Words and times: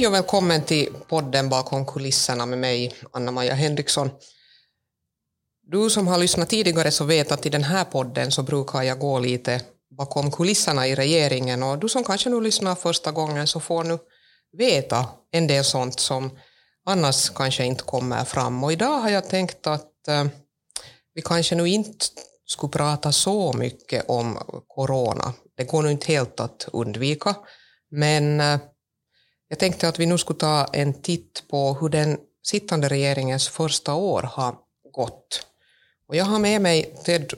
Hej 0.00 0.06
och 0.06 0.14
välkommen 0.14 0.62
till 0.64 0.88
podden 1.08 1.48
bakom 1.48 1.86
kulisserna 1.86 2.46
med 2.46 2.58
mig, 2.58 2.94
Anna-Maja 3.12 3.54
Henriksson. 3.54 4.10
Du 5.62 5.90
som 5.90 6.08
har 6.08 6.18
lyssnat 6.18 6.48
tidigare 6.48 6.90
så 6.90 7.04
vet 7.04 7.32
att 7.32 7.46
i 7.46 7.48
den 7.48 7.64
här 7.64 7.84
podden 7.84 8.30
så 8.30 8.42
brukar 8.42 8.82
jag 8.82 8.98
gå 8.98 9.18
lite 9.18 9.60
bakom 9.96 10.30
kulisserna 10.30 10.86
i 10.86 10.94
regeringen 10.94 11.62
och 11.62 11.78
du 11.78 11.88
som 11.88 12.04
kanske 12.04 12.30
nu 12.30 12.40
lyssnar 12.40 12.74
första 12.74 13.12
gången 13.12 13.46
så 13.46 13.60
får 13.60 13.84
nu 13.84 13.98
veta 14.58 15.06
en 15.30 15.46
del 15.46 15.64
sånt 15.64 16.00
som 16.00 16.38
annars 16.86 17.30
kanske 17.30 17.64
inte 17.64 17.84
kommer 17.84 18.24
fram. 18.24 18.64
Och 18.64 18.72
idag 18.72 18.98
har 18.98 19.10
jag 19.10 19.28
tänkt 19.28 19.66
att 19.66 20.08
eh, 20.08 20.24
vi 21.14 21.22
kanske 21.22 21.54
nu 21.54 21.68
inte 21.68 22.06
skulle 22.46 22.70
prata 22.70 23.12
så 23.12 23.52
mycket 23.52 24.04
om 24.08 24.38
corona. 24.66 25.32
Det 25.56 25.64
går 25.64 25.82
nu 25.82 25.90
inte 25.90 26.12
helt 26.12 26.40
att 26.40 26.68
undvika, 26.72 27.34
men 27.90 28.40
eh, 28.40 28.58
jag 29.50 29.58
tänkte 29.58 29.88
att 29.88 29.98
vi 29.98 30.06
nu 30.06 30.18
skulle 30.18 30.38
ta 30.38 30.64
en 30.72 30.92
titt 30.92 31.44
på 31.50 31.76
hur 31.80 31.88
den 31.88 32.18
sittande 32.42 32.88
regeringens 32.88 33.48
första 33.48 33.94
år 33.94 34.22
har 34.22 34.54
gått. 34.92 35.46
Och 36.08 36.16
jag 36.16 36.24
har 36.24 36.38
med 36.38 36.62
mig 36.62 36.94
Ted 37.04 37.32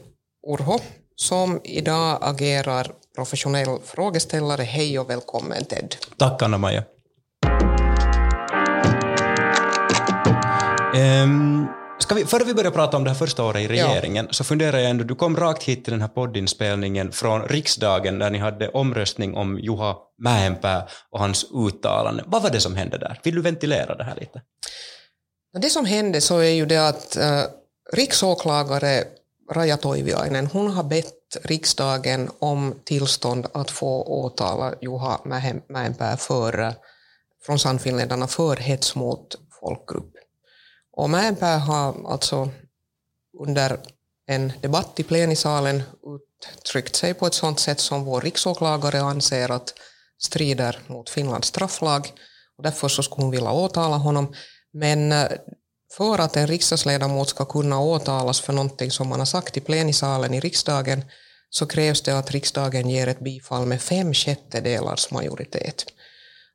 Urho 0.46 0.78
som 1.16 1.60
idag 1.64 2.18
agerar 2.20 2.92
professionell 3.14 3.78
frågeställare. 3.84 4.62
Hej 4.62 4.98
och 4.98 5.10
välkommen 5.10 5.64
Ted. 5.64 5.96
Tack 6.16 6.42
Anna-Maja. 6.42 6.84
Um, 10.94 11.66
ska 12.02 12.14
vi, 12.14 12.24
före 12.24 12.44
vi 12.44 12.54
börjar 12.54 12.70
prata 12.70 12.96
om 12.96 13.04
det 13.04 13.10
här 13.10 13.14
första 13.14 13.44
året 13.44 13.62
i 13.62 13.68
regeringen, 13.68 14.26
ja. 14.26 14.32
så 14.32 14.44
funderar 14.44 14.78
jag 14.78 14.90
ändå, 14.90 15.04
du 15.04 15.14
kom 15.14 15.36
rakt 15.36 15.62
hit 15.62 15.84
till 15.84 15.92
den 15.92 16.00
här 16.00 16.08
poddinspelningen 16.08 17.12
från 17.12 17.42
riksdagen 17.42 18.18
där 18.18 18.30
ni 18.30 18.38
hade 18.38 18.68
omröstning 18.68 19.34
om 19.34 19.58
Juha 19.58 19.96
Mäenpää 20.18 20.86
och 21.10 21.20
hans 21.20 21.46
uttalande. 21.54 22.24
Vad 22.26 22.42
var 22.42 22.50
det 22.50 22.60
som 22.60 22.76
hände 22.76 22.98
där? 22.98 23.20
Vill 23.22 23.34
du 23.34 23.42
ventilera 23.42 23.94
det 23.94 24.04
här 24.04 24.14
lite? 24.20 24.42
Det 25.60 25.70
som 25.70 25.84
hände 25.84 26.20
så 26.20 26.38
är 26.38 26.50
ju 26.50 26.66
det 26.66 26.88
att 26.88 27.16
äh, 27.16 27.42
riksåklagare 27.92 29.04
Raja 29.52 29.76
Toiviainen, 29.76 30.46
hon 30.46 30.70
har 30.70 30.84
bett 30.84 31.36
riksdagen 31.42 32.30
om 32.38 32.74
tillstånd 32.84 33.46
att 33.54 33.70
få 33.70 34.02
åtala 34.02 34.74
Juha 34.80 35.20
Mäenpää 35.68 36.16
för, 36.16 36.74
från 37.46 37.58
Sannfinländarna 37.58 38.26
för 38.26 38.56
hets 38.56 38.94
mot 38.94 39.36
folkgrupp. 39.60 40.21
Och 40.92 41.10
Mäenpää 41.10 41.58
har 41.58 42.12
alltså 42.12 42.50
under 43.38 43.78
en 44.26 44.52
debatt 44.60 45.00
i 45.00 45.02
plenisalen 45.02 45.82
uttryckt 46.56 46.96
sig 46.96 47.14
på 47.14 47.26
ett 47.26 47.34
sådant 47.34 47.60
sätt 47.60 47.80
som 47.80 48.04
vår 48.04 48.20
riksåklagare 48.20 49.00
anser 49.00 49.50
att 49.50 49.74
strider 50.18 50.78
mot 50.86 51.10
Finlands 51.10 51.48
strafflag 51.48 52.12
och 52.56 52.62
därför 52.62 52.88
så 52.88 53.02
skulle 53.02 53.24
hon 53.24 53.30
vilja 53.30 53.50
åtala 53.50 53.96
honom. 53.96 54.34
Men 54.72 55.12
eh, 55.12 55.28
för 55.96 56.18
att 56.18 56.36
en 56.36 56.46
riksdagsledamot 56.46 57.28
ska 57.28 57.44
kunna 57.44 57.80
åtalas 57.80 58.40
för 58.40 58.52
någonting 58.52 58.90
som 58.90 59.08
man 59.08 59.18
har 59.18 59.26
sagt 59.26 59.56
i 59.56 59.60
plenisalen 59.60 60.34
i 60.34 60.40
riksdagen 60.40 61.04
så 61.50 61.66
krävs 61.66 62.02
det 62.02 62.18
att 62.18 62.30
riksdagen 62.30 62.88
ger 62.88 63.06
ett 63.06 63.20
bifall 63.20 63.66
med 63.66 63.82
fem 63.82 64.14
sjättedelars 64.14 65.10
majoritet. 65.10 65.84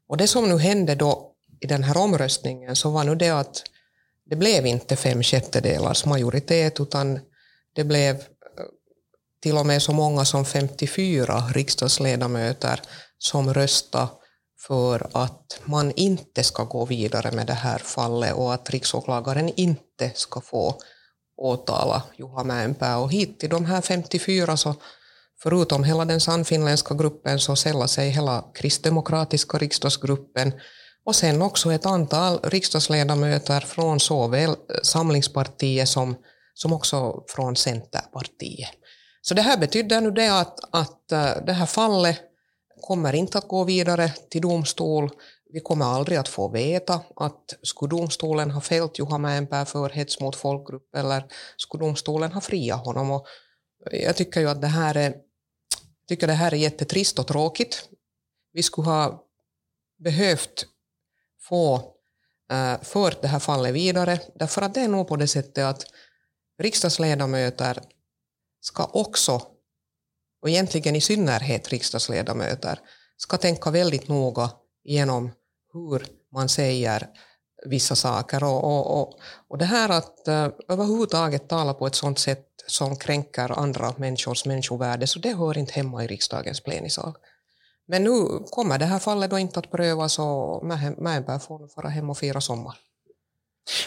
Och 0.10 0.18
det 0.18 0.28
som 0.28 0.50
nu 0.50 0.58
hände 0.58 0.96
då 0.96 1.34
i 1.60 1.68
den 1.68 1.84
här 1.84 1.98
omröstningen 1.98 2.76
så 2.76 2.90
var 2.90 3.04
nu 3.04 3.16
det 3.16 3.30
att 3.30 3.64
det 4.30 4.36
blev 4.36 4.66
inte 4.66 4.96
fem 4.96 5.24
sjättedelars 5.24 6.06
majoritet 6.06 6.80
utan 6.80 7.20
det 7.76 7.84
blev 7.84 8.16
eh, 8.16 8.22
till 9.42 9.58
och 9.58 9.66
med 9.66 9.82
så 9.82 9.94
många 9.94 10.26
som 10.26 10.46
54 10.46 11.44
riksdagsledamöter 11.54 12.82
som 13.18 13.54
röstade 13.54 14.08
för 14.68 15.08
att 15.14 15.60
man 15.66 15.92
inte 15.96 16.44
ska 16.44 16.64
gå 16.64 16.86
vidare 16.86 17.32
med 17.32 17.48
det 17.48 17.54
här 17.54 17.78
fallet 17.78 18.34
och 18.34 18.54
att 18.54 18.70
riksåklagaren 18.70 19.52
inte 19.56 20.12
ska 20.16 20.42
få 20.42 20.76
åtala 21.38 22.04
Juha 22.18 22.44
Mäenpää. 22.44 22.98
Och 22.98 23.12
hit 23.12 23.40
till 23.40 23.50
de 23.50 23.66
här 23.66 23.82
54 23.82 24.58
så 24.58 24.76
förutom 25.44 25.84
hela 25.84 26.06
den 26.06 26.20
sannfinländska 26.22 26.96
gruppen 26.96 27.40
så 27.40 27.56
sällar 27.56 27.88
sig 27.88 28.10
hela 28.10 28.44
kristdemokratiska 28.54 29.58
riksdagsgruppen 29.58 30.54
och 31.08 31.16
sen 31.16 31.42
också 31.42 31.74
ett 31.74 31.86
antal 31.86 32.40
riksdagsledamöter 32.44 33.60
från 33.60 34.00
såväl 34.00 34.50
eh, 34.50 34.56
Samlingspartiet 34.84 35.90
som, 35.90 36.16
som 36.54 36.74
också 36.74 37.24
från 37.28 37.56
Centerpartiet. 37.56 38.70
Så 39.22 39.34
det 39.34 39.42
här 39.42 39.58
betyder 39.58 40.02
nu 40.02 40.12
det 40.12 40.40
att, 40.40 40.60
att 40.72 41.12
eh, 41.12 41.46
det 41.46 41.54
här 41.54 41.66
fallet 41.66 42.20
kommer 42.82 43.14
inte 43.14 43.38
att 43.38 43.48
gå 43.48 43.64
vidare 43.64 44.10
till 44.30 44.42
domstol. 44.42 45.10
Vi 45.54 45.60
kommer 45.60 45.86
aldrig 45.86 46.18
att 46.18 46.28
få 46.28 46.50
veta 46.50 47.02
att 47.16 47.54
skulle 47.62 47.90
domstolen 47.90 48.52
ha 48.52 48.62
fällt 48.62 49.00
Juha 49.00 49.18
Mäenpää 49.18 49.66
för 49.66 49.90
hets 49.90 50.20
mot 50.20 50.36
folkgrupp 50.36 50.96
eller 50.96 51.24
skulle 51.58 51.84
domstolen 51.84 52.32
ha 52.32 52.42
friat 52.42 52.86
honom. 52.86 53.12
Och 53.12 53.26
jag 53.92 54.16
tycker 54.16 54.42
ju 54.42 54.50
att 54.50 54.62
det 54.62 54.68
här 54.68 54.98
är, 54.98 55.16
tycker 56.08 56.28
det 56.28 56.34
här 56.34 56.54
är 56.54 56.58
jättetrist 56.58 57.20
och 57.20 57.28
tråkigt. 57.28 57.90
Vi 58.54 58.64
skulle 58.64 58.88
ha 58.88 59.24
behövt 60.04 60.66
få 61.50 61.94
äh, 62.52 62.82
fört 62.82 63.22
det 63.22 63.28
här 63.28 63.40
fallet 63.40 63.74
vidare, 63.74 64.20
därför 64.36 64.62
att 64.62 64.74
det 64.74 64.82
är 64.82 64.88
nog 64.88 65.08
på 65.08 65.16
det 65.16 65.28
sättet 65.28 65.64
att 65.64 65.86
riksdagsledamöter 66.62 67.80
ska 68.62 68.84
också, 68.84 69.42
och 70.42 70.50
egentligen 70.50 70.96
i 70.96 71.02
synnerhet 71.02 71.70
riksdagsledamöter, 71.70 72.80
ska 73.18 73.38
tänka 73.38 73.70
väldigt 73.70 74.08
noga 74.08 74.52
igenom 74.84 75.32
hur 75.74 76.08
man 76.34 76.50
säger 76.50 77.08
vissa 77.66 77.96
saker. 77.96 78.44
Och, 78.44 78.64
och, 78.64 79.02
och, 79.02 79.20
och 79.48 79.58
det 79.58 79.66
här 79.66 79.90
att 79.90 80.24
uh, 80.28 80.48
överhuvudtaget 80.68 81.50
tala 81.50 81.74
på 81.74 81.88
ett 81.88 81.96
sådant 81.96 82.20
sätt 82.20 82.48
som 82.68 82.96
kränker 82.96 83.60
andra 83.60 83.94
människors 83.98 84.46
människovärde, 84.46 85.08
så 85.08 85.20
det 85.20 85.34
hör 85.34 85.58
inte 85.58 85.74
hemma 85.74 86.04
i 86.04 86.08
riksdagens 86.08 86.62
plenisal. 86.62 87.14
Men 87.88 88.04
nu 88.04 88.44
kommer 88.52 88.78
det 88.78 88.86
här 88.86 89.00
fallet 89.00 89.30
då 89.30 89.40
inte 89.40 89.60
att 89.60 89.72
prövas 89.72 90.20
och 90.20 90.66
Mäenpää 90.98 91.40
får 91.40 91.68
fara 91.68 91.90
hem 91.90 92.10
och 92.10 92.18
fira 92.18 92.42
sommar. 92.42 92.76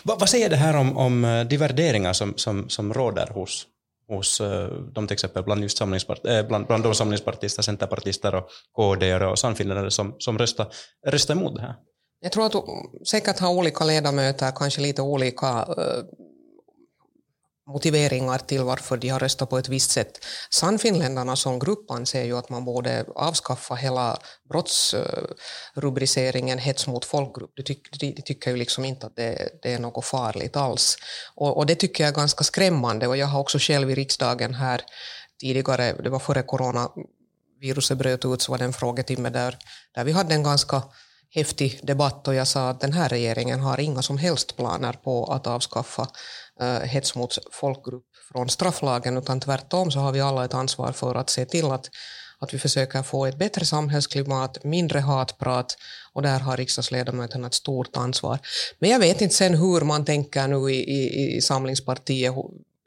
Va, 0.02 0.16
vad 0.20 0.28
säger 0.28 0.50
det 0.50 0.56
här 0.56 0.76
om, 0.76 0.96
om 0.96 1.24
eh, 1.24 1.44
de 1.44 1.56
värderingar 1.56 2.12
som, 2.12 2.34
som, 2.36 2.68
som 2.68 2.94
råder 2.94 3.26
hos, 3.26 3.66
hos 4.08 4.40
eh, 4.40 4.68
de 4.94 5.06
till 5.06 5.14
exempel 5.14 5.42
bland, 5.42 5.62
just 5.62 5.78
samlingspart, 5.78 6.26
äh, 6.26 6.46
bland, 6.46 6.66
bland 6.66 6.82
de 6.82 6.94
samlingspartister, 6.94 7.62
centerpartister 7.62 8.34
och 8.34 8.48
KD 8.76 9.14
och 9.14 9.38
sannfinländare 9.38 9.90
som, 9.90 10.14
som 10.18 10.38
röstar, 10.38 10.66
röstar 11.06 11.34
emot 11.34 11.56
det 11.56 11.62
här? 11.62 11.74
Jag 12.20 12.32
tror 12.32 12.46
att 12.46 12.54
säkert 13.08 13.38
har 13.38 13.50
olika 13.50 13.84
ledamöter 13.84 14.50
kanske 14.50 14.80
lite 14.80 15.02
olika 15.02 15.66
motiveringar 17.72 18.38
till 18.38 18.62
varför 18.62 18.96
de 18.96 19.08
har 19.08 19.18
röstat 19.18 19.50
på 19.50 19.58
ett 19.58 19.68
visst 19.68 19.90
sätt. 19.90 20.24
Sannfinländarna 20.50 21.36
som 21.36 21.58
grupp 21.58 21.90
anser 21.90 22.24
ju 22.24 22.38
att 22.38 22.48
man 22.48 22.64
borde 22.64 23.04
avskaffa 23.14 23.74
hela 23.74 24.18
brottsrubriceringen 24.48 26.58
hets 26.58 26.86
mot 26.86 27.04
folkgrupp. 27.04 27.52
De, 27.56 27.62
tyck, 27.62 28.00
de, 28.00 28.12
de 28.12 28.22
tycker 28.22 28.50
ju 28.50 28.56
liksom 28.56 28.84
inte 28.84 29.06
att 29.06 29.16
det, 29.16 29.48
det 29.62 29.72
är 29.72 29.78
något 29.78 30.04
farligt 30.04 30.56
alls. 30.56 30.96
Och, 31.34 31.56
och, 31.56 31.66
det 31.66 31.74
tycker 31.74 32.04
jag 32.04 32.08
är 32.08 32.14
ganska 32.14 32.44
skrämmande 32.44 33.06
och 33.06 33.16
jag 33.16 33.26
har 33.26 33.40
också 33.40 33.58
själv 33.58 33.90
i 33.90 33.94
riksdagen 33.94 34.54
här 34.54 34.80
tidigare, 35.40 35.92
det 36.02 36.10
var 36.10 36.18
före 36.18 36.42
coronaviruset 36.42 37.98
bröt 37.98 38.24
ut, 38.24 38.42
så 38.42 38.52
var 38.52 38.58
det 38.58 38.64
en 38.64 38.72
frågetimme 38.72 39.30
där, 39.30 39.58
där 39.94 40.04
vi 40.04 40.12
hade 40.12 40.34
en 40.34 40.42
ganska 40.42 40.82
häftig 41.34 41.80
debatt 41.82 42.28
och 42.28 42.34
jag 42.34 42.48
sa 42.48 42.68
att 42.68 42.80
den 42.80 42.92
här 42.92 43.08
regeringen 43.08 43.60
har 43.60 43.80
inga 43.80 44.02
som 44.02 44.18
helst 44.18 44.56
planer 44.56 44.92
på 44.92 45.24
att 45.24 45.46
avskaffa 45.46 46.08
uh, 46.62 46.78
hets 46.80 47.14
mot 47.14 47.38
folkgrupp 47.52 48.04
från 48.32 48.48
strafflagen, 48.48 49.16
utan 49.16 49.40
tvärtom 49.40 49.90
så 49.90 49.98
har 49.98 50.12
vi 50.12 50.20
alla 50.20 50.44
ett 50.44 50.54
ansvar 50.54 50.92
för 50.92 51.14
att 51.14 51.30
se 51.30 51.44
till 51.44 51.64
att, 51.64 51.90
att 52.38 52.54
vi 52.54 52.58
försöker 52.58 53.02
få 53.02 53.26
ett 53.26 53.38
bättre 53.38 53.64
samhällsklimat, 53.64 54.64
mindre 54.64 54.98
hatprat 54.98 55.76
och 56.12 56.22
där 56.22 56.40
har 56.40 56.56
riksdagsledamöterna 56.56 57.46
ett 57.46 57.54
stort 57.54 57.96
ansvar. 57.96 58.38
Men 58.78 58.90
jag 58.90 58.98
vet 58.98 59.20
inte 59.20 59.34
sen 59.34 59.54
hur 59.54 59.80
man 59.80 60.04
tänker 60.04 60.48
nu 60.48 60.70
i, 60.70 60.76
i, 60.76 61.36
i 61.36 61.40
Samlingspartiet 61.40 62.34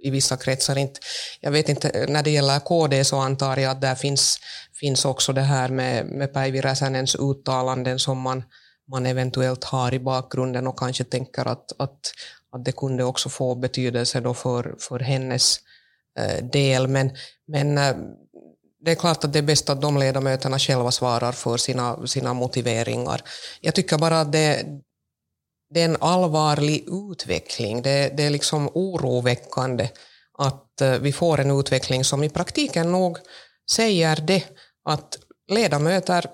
i 0.04 0.10
vissa 0.10 0.38
kretsar. 0.38 0.78
Inte, 0.78 1.00
jag 1.40 1.52
vet 1.52 1.70
inte, 1.70 2.06
när 2.10 2.24
det 2.24 2.32
gäller 2.32 2.60
KD 2.60 3.04
så 3.04 3.18
antar 3.18 3.58
jag 3.58 3.72
att 3.72 3.82
där 3.82 3.96
finns, 3.96 4.40
finns 4.80 5.06
också 5.06 5.34
det 5.34 5.42
här 5.42 5.70
med, 5.70 6.06
med 6.06 6.34
Päivi 6.34 6.62
Räsänens 6.62 7.16
uttalanden 7.16 8.00
som 8.00 8.20
man, 8.20 8.44
man 8.92 9.06
eventuellt 9.06 9.64
har 9.64 9.94
i 9.94 10.00
bakgrunden 10.00 10.68
och 10.68 10.80
kanske 10.80 11.04
tänker 11.04 11.48
att, 11.48 11.72
att, 11.82 12.00
att 12.52 12.66
det 12.66 12.72
kunde 12.72 13.04
också 13.04 13.30
få 13.30 13.56
betydelse 13.56 14.20
då 14.20 14.34
för, 14.34 14.76
för 14.80 15.00
hennes 15.00 15.60
eh, 16.20 16.46
del. 16.46 16.88
Men, 16.88 17.12
men 17.48 17.78
eh, 17.78 17.96
det 18.86 18.92
är 18.92 18.96
klart 18.96 19.24
att 19.24 19.34
det 19.34 19.40
är 19.40 19.44
bäst 19.44 19.70
att 19.70 19.82
de 19.82 19.98
ledamöterna 19.98 20.60
själva 20.60 20.92
svarar 20.92 21.32
för 21.32 21.58
sina, 21.58 22.08
sina 22.08 22.34
motiveringar. 22.34 23.22
Jag 23.62 23.76
tycker 23.76 23.98
bara 23.98 24.22
att 24.22 24.32
det, 24.32 24.66
det 25.74 25.82
är 25.82 25.86
en 25.86 25.98
allvarlig 26.00 26.86
utveckling. 27.12 27.82
Det, 27.82 28.18
det 28.18 28.24
är 28.24 28.30
liksom 28.30 28.70
oroväckande 28.74 29.90
att 30.38 30.82
eh, 30.82 30.92
vi 30.92 31.14
får 31.14 31.40
en 31.40 31.60
utveckling 31.60 32.04
som 32.04 32.24
i 32.24 32.30
praktiken 32.30 32.92
nog 32.92 33.18
säger 33.72 34.16
det 34.16 34.44
att 34.90 35.18
ledamöter 35.52 36.26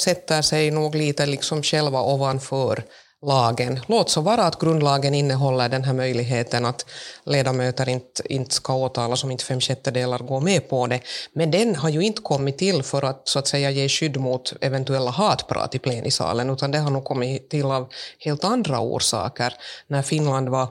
sätter 0.00 0.42
sig 0.42 0.70
nog 0.70 0.94
lite 0.94 1.26
liksom 1.26 1.62
själva 1.62 2.02
ovanför 2.02 2.84
lagen. 3.26 3.80
Låt 3.86 4.10
så 4.10 4.20
vara 4.20 4.44
att 4.44 4.58
grundlagen 4.58 5.14
innehåller 5.14 5.68
den 5.68 5.84
här 5.84 5.92
möjligheten 5.92 6.64
att 6.64 6.86
ledamöter 7.24 7.88
inte, 7.88 8.32
inte 8.32 8.54
ska 8.54 8.74
åtalas 8.74 9.24
om 9.24 9.30
inte 9.30 9.44
fem 9.44 9.60
sjättedelar 9.60 10.18
går 10.18 10.40
med 10.40 10.68
på 10.68 10.86
det. 10.86 11.00
Men 11.32 11.50
den 11.50 11.76
har 11.76 11.88
ju 11.88 12.00
inte 12.00 12.22
kommit 12.22 12.58
till 12.58 12.82
för 12.82 13.02
att 13.02 13.28
så 13.28 13.38
att 13.38 13.46
säga 13.46 13.70
ge 13.70 13.88
skydd 13.88 14.16
mot 14.16 14.52
eventuella 14.60 15.10
hatprat 15.10 15.74
i 15.74 15.78
plenisalen, 15.78 16.50
utan 16.50 16.70
det 16.70 16.78
har 16.78 16.90
nog 16.90 17.04
kommit 17.04 17.50
till 17.50 17.64
av 17.64 17.88
helt 18.18 18.44
andra 18.44 18.80
orsaker. 18.80 19.54
När 19.86 20.02
Finland 20.02 20.48
var 20.48 20.68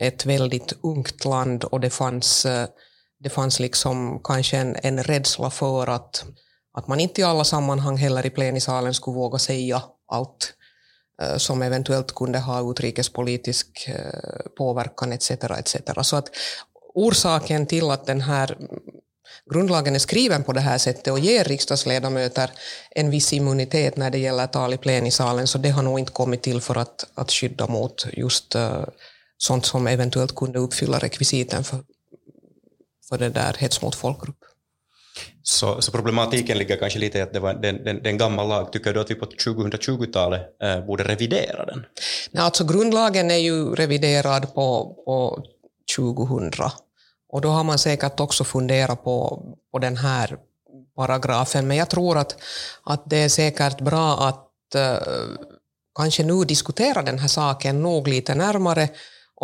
ett 0.00 0.26
väldigt 0.26 0.72
ungt 0.82 1.24
land 1.24 1.64
och 1.64 1.80
det 1.80 1.90
fanns, 1.90 2.46
eh, 2.46 2.66
det 3.24 3.30
fanns 3.30 3.60
liksom 3.60 4.20
kanske 4.24 4.56
en, 4.56 4.76
en 4.82 5.02
rädsla 5.02 5.50
för 5.50 5.86
att, 5.86 6.24
att 6.78 6.88
man 6.88 7.00
inte 7.00 7.20
i 7.20 7.24
alla 7.24 7.44
sammanhang 7.44 7.96
heller 7.96 8.26
i 8.26 8.30
plenisalen 8.30 8.94
skulle 8.94 9.14
våga 9.14 9.38
säga 9.38 9.82
allt 10.12 10.52
eh, 11.22 11.36
som 11.36 11.62
eventuellt 11.62 12.14
kunde 12.14 12.38
ha 12.38 12.70
utrikespolitisk 12.70 13.88
eh, 13.88 14.50
påverkan 14.56 15.12
etc. 15.12 15.30
etc. 15.30 15.76
Så 16.02 16.16
att 16.16 16.30
orsaken 16.94 17.66
till 17.66 17.90
att 17.90 18.06
den 18.06 18.20
här 18.20 18.56
grundlagen 19.52 19.94
är 19.94 19.98
skriven 19.98 20.44
på 20.44 20.52
det 20.52 20.60
här 20.60 20.78
sättet 20.78 21.12
och 21.12 21.18
ger 21.18 21.44
riksdagsledamöter 21.44 22.50
en 22.90 23.10
viss 23.10 23.32
immunitet 23.32 23.96
när 23.96 24.10
det 24.10 24.18
gäller 24.18 24.46
tal 24.46 24.74
i 24.74 24.78
plenisalen, 24.78 25.46
så 25.46 25.58
det 25.58 25.68
har 25.68 25.82
nog 25.82 25.98
inte 25.98 26.12
kommit 26.12 26.42
till 26.42 26.60
för 26.60 26.76
att, 26.76 27.06
att 27.14 27.32
skydda 27.32 27.66
mot 27.66 28.06
just 28.12 28.56
uh, 28.56 28.84
sånt 29.38 29.66
som 29.66 29.86
eventuellt 29.86 30.34
kunde 30.34 30.58
uppfylla 30.58 30.98
rekvisiten 30.98 31.64
för, 31.64 31.78
för 33.14 33.18
det 33.18 33.28
där 33.28 33.56
hets 33.58 33.82
mot 33.82 33.94
folkgrupp. 33.94 34.38
Så, 35.42 35.82
så, 35.82 35.92
problematiken 35.92 36.58
ligger 36.58 36.76
kanske 36.76 36.98
lite 36.98 37.18
i 37.18 37.20
att 37.20 37.32
det 37.32 37.40
var 37.40 37.54
den, 37.54 37.84
den, 37.84 38.02
den 38.02 38.18
gammal 38.18 38.48
lag. 38.48 38.72
Tycker 38.72 38.94
du 38.94 39.00
att 39.00 39.10
vi 39.10 39.14
på 39.14 39.26
2020-talet 39.26 40.42
eh, 40.62 40.86
borde 40.86 41.04
revidera 41.04 41.66
den? 41.66 41.86
Nej, 42.30 42.44
alltså 42.44 42.64
grundlagen 42.64 43.30
är 43.30 43.36
ju 43.36 43.74
reviderad 43.74 44.54
på, 44.54 44.96
på 45.04 45.44
2000 45.96 46.50
och 47.28 47.40
då 47.40 47.48
har 47.48 47.64
man 47.64 47.78
säkert 47.78 48.20
också 48.20 48.44
funderat 48.44 49.04
på, 49.04 49.42
på 49.72 49.78
den 49.78 49.96
här 49.96 50.36
paragrafen, 50.96 51.66
men 51.66 51.76
jag 51.76 51.90
tror 51.90 52.18
att, 52.18 52.36
att 52.82 53.10
det 53.10 53.16
är 53.16 53.28
säkert 53.28 53.80
bra 53.80 54.28
att 54.28 54.74
eh, 54.74 54.98
kanske 55.94 56.22
nu 56.22 56.44
diskutera 56.44 57.02
den 57.02 57.18
här 57.18 57.28
saken 57.28 57.82
nog 57.82 58.08
lite 58.08 58.34
närmare 58.34 58.88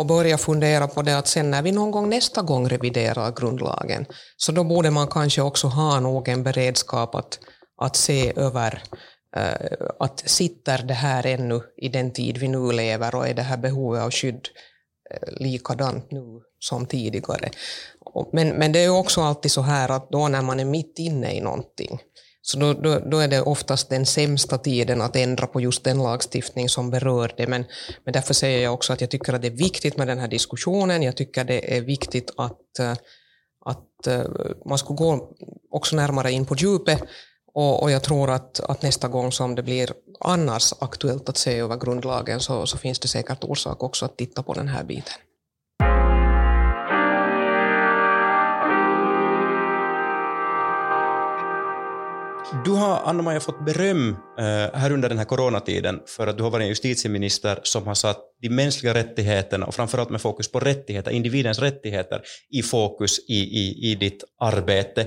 och 0.01 0.07
börja 0.07 0.37
fundera 0.37 0.87
på 0.87 1.01
det 1.01 1.17
att 1.17 1.27
sen 1.27 1.51
när 1.51 1.61
vi 1.61 1.71
någon 1.71 1.91
gång 1.91 2.09
nästa 2.09 2.41
gång 2.41 2.69
reviderar 2.69 3.31
grundlagen, 3.31 4.05
så 4.37 4.51
då 4.51 4.63
borde 4.63 4.91
man 4.91 5.07
kanske 5.07 5.41
också 5.41 5.67
ha 5.67 5.99
någon 5.99 6.43
beredskap 6.43 7.15
att, 7.15 7.39
att 7.81 7.95
se 7.95 8.33
över 8.35 8.83
eh, 9.35 9.87
att 9.99 10.29
sitter 10.29 10.83
det 10.83 10.93
här 10.93 11.25
ännu 11.25 11.61
i 11.77 11.89
den 11.89 12.13
tid 12.13 12.37
vi 12.37 12.47
nu 12.47 12.71
lever 12.71 13.15
och 13.15 13.27
är 13.27 13.33
det 13.33 13.41
här 13.41 13.57
behovet 13.57 14.01
av 14.01 14.11
skydd 14.11 14.47
eh, 15.11 15.33
likadant 15.39 16.11
nu 16.11 16.41
som 16.59 16.85
tidigare. 16.85 17.49
Men, 18.31 18.49
men 18.49 18.71
det 18.71 18.79
är 18.79 18.89
också 18.89 19.21
alltid 19.21 19.51
så 19.51 19.61
här 19.61 19.91
att 19.91 20.09
då 20.11 20.27
när 20.27 20.41
man 20.41 20.59
är 20.59 20.65
mitt 20.65 20.99
inne 20.99 21.33
i 21.33 21.41
någonting 21.41 21.99
så 22.51 22.59
då, 22.59 22.73
då, 22.73 22.99
då, 22.99 23.17
är 23.17 23.27
det 23.27 23.41
oftast 23.41 23.89
den 23.89 24.05
sämsta 24.05 24.57
tiden 24.57 25.01
att 25.01 25.15
ändra 25.15 25.47
på 25.47 25.61
just 25.61 25.83
den 25.83 25.97
lagstiftning 25.97 26.69
som 26.69 26.89
berör 26.89 27.33
det. 27.37 27.47
Men, 27.47 27.65
men 28.03 28.13
därför 28.13 28.33
säger 28.33 28.63
jag 28.63 28.73
också 28.73 28.93
att 28.93 29.01
jag 29.01 29.09
tycker 29.09 29.33
att 29.33 29.41
det 29.41 29.47
är 29.47 29.51
viktigt 29.51 29.97
med 29.97 30.07
den 30.07 30.19
här 30.19 30.27
diskussionen. 30.27 31.01
Jag 31.01 31.17
tycker 31.17 31.43
det 31.43 31.77
är 31.77 31.81
viktigt 31.81 32.31
att, 32.37 32.79
eh, 32.79 32.93
att 33.65 34.07
eh, 34.07 34.23
man 34.65 34.77
ska 34.77 34.93
gå 34.93 35.29
också 35.71 35.95
närmare 35.95 36.31
in 36.31 36.45
på 36.45 36.55
djupet. 36.55 37.03
Och, 37.53 37.83
och 37.83 37.91
jag 37.91 38.03
tror 38.03 38.29
att, 38.29 38.59
att 38.59 38.81
nästa 38.81 39.07
gång 39.07 39.31
som 39.31 39.55
det 39.55 39.63
blir 39.63 39.93
annars 40.19 40.73
aktuellt 40.79 41.29
att 41.29 41.37
se 41.37 41.57
över 41.57 41.77
grundlagen 41.77 42.39
så, 42.39 42.65
så 42.65 42.77
finns 42.77 42.99
det 42.99 43.07
säkert 43.07 43.43
orsak 43.43 43.83
också 43.83 44.05
att 44.05 44.17
titta 44.17 44.43
på 44.43 44.53
den 44.53 44.67
här 44.67 44.83
biten. 44.83 45.13
Du 52.65 52.71
har, 52.71 53.01
Anna-Maja, 53.05 53.39
fått 53.39 53.65
beröm 53.65 54.15
Eh, 54.41 54.79
här 54.79 54.91
under 54.91 55.09
den 55.09 55.17
här 55.17 55.25
coronatiden 55.25 55.99
för 56.05 56.27
att 56.27 56.37
du 56.37 56.43
har 56.43 56.49
varit 56.49 56.63
en 56.63 56.67
justitieminister 56.67 57.59
som 57.63 57.87
har 57.87 57.95
satt 57.95 58.17
de 58.41 58.49
mänskliga 58.49 58.93
rättigheterna 58.93 59.65
och 59.65 59.75
framförallt 59.75 60.09
med 60.09 60.21
fokus 60.21 60.51
på 60.51 60.59
rättigheter, 60.59 61.11
individens 61.11 61.59
rättigheter 61.59 62.21
i 62.49 62.63
fokus 62.63 63.19
i, 63.29 63.39
i, 63.39 63.91
i 63.91 63.95
ditt 63.95 64.23
arbete. 64.39 65.01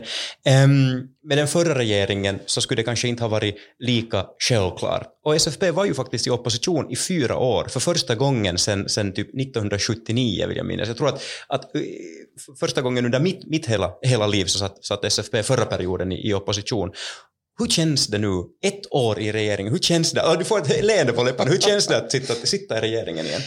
Um, 0.64 1.08
med 1.24 1.38
den 1.38 1.48
förra 1.48 1.78
regeringen 1.78 2.38
så 2.46 2.60
skulle 2.60 2.82
det 2.82 2.84
kanske 2.84 3.08
inte 3.08 3.22
ha 3.22 3.28
varit 3.28 3.56
lika 3.78 4.26
självklart. 4.48 5.08
Och 5.24 5.34
SFP 5.34 5.70
var 5.70 5.84
ju 5.84 5.94
faktiskt 5.94 6.26
i 6.26 6.30
opposition 6.30 6.90
i 6.90 6.96
fyra 6.96 7.36
år, 7.36 7.64
för 7.68 7.80
första 7.80 8.14
gången 8.14 8.58
sedan 8.58 8.88
sen 8.88 9.12
typ 9.12 9.28
1979 9.28 10.46
vill 10.48 10.56
jag 10.56 10.66
minnas. 10.66 10.88
Jag 10.88 10.96
tror 10.96 11.08
att, 11.08 11.22
att 11.48 11.74
eh, 11.74 11.80
första 12.60 12.82
gången 12.82 13.04
under 13.04 13.20
mitt, 13.20 13.46
mitt 13.46 13.66
hela, 13.66 13.92
hela 14.02 14.26
liv 14.26 14.44
så 14.44 14.58
satt, 14.58 14.84
satt 14.84 15.04
SFP 15.04 15.42
förra 15.42 15.64
perioden 15.64 16.12
i, 16.12 16.28
i 16.28 16.34
opposition. 16.34 16.90
Hur 17.58 17.66
känns 17.66 18.06
det 18.06 18.18
nu, 18.18 18.44
ett 18.62 18.92
år 18.92 19.18
i 19.18 19.32
regeringen, 19.32 19.72
hur 19.72 19.78
känns 19.78 20.12
det, 20.12 20.20
oh, 20.20 20.38
du 20.38 20.44
får 20.44 20.60
ett 20.60 20.84
leende 20.84 21.12
på 21.12 21.22
läpparna, 21.22 21.50
hur 21.50 21.60
känns 21.60 21.86
det 21.86 21.96
att 21.96 22.12
sitta, 22.12 22.34
sitta 22.34 22.78
i 22.78 22.80
regeringen 22.80 23.26
igen? 23.26 23.40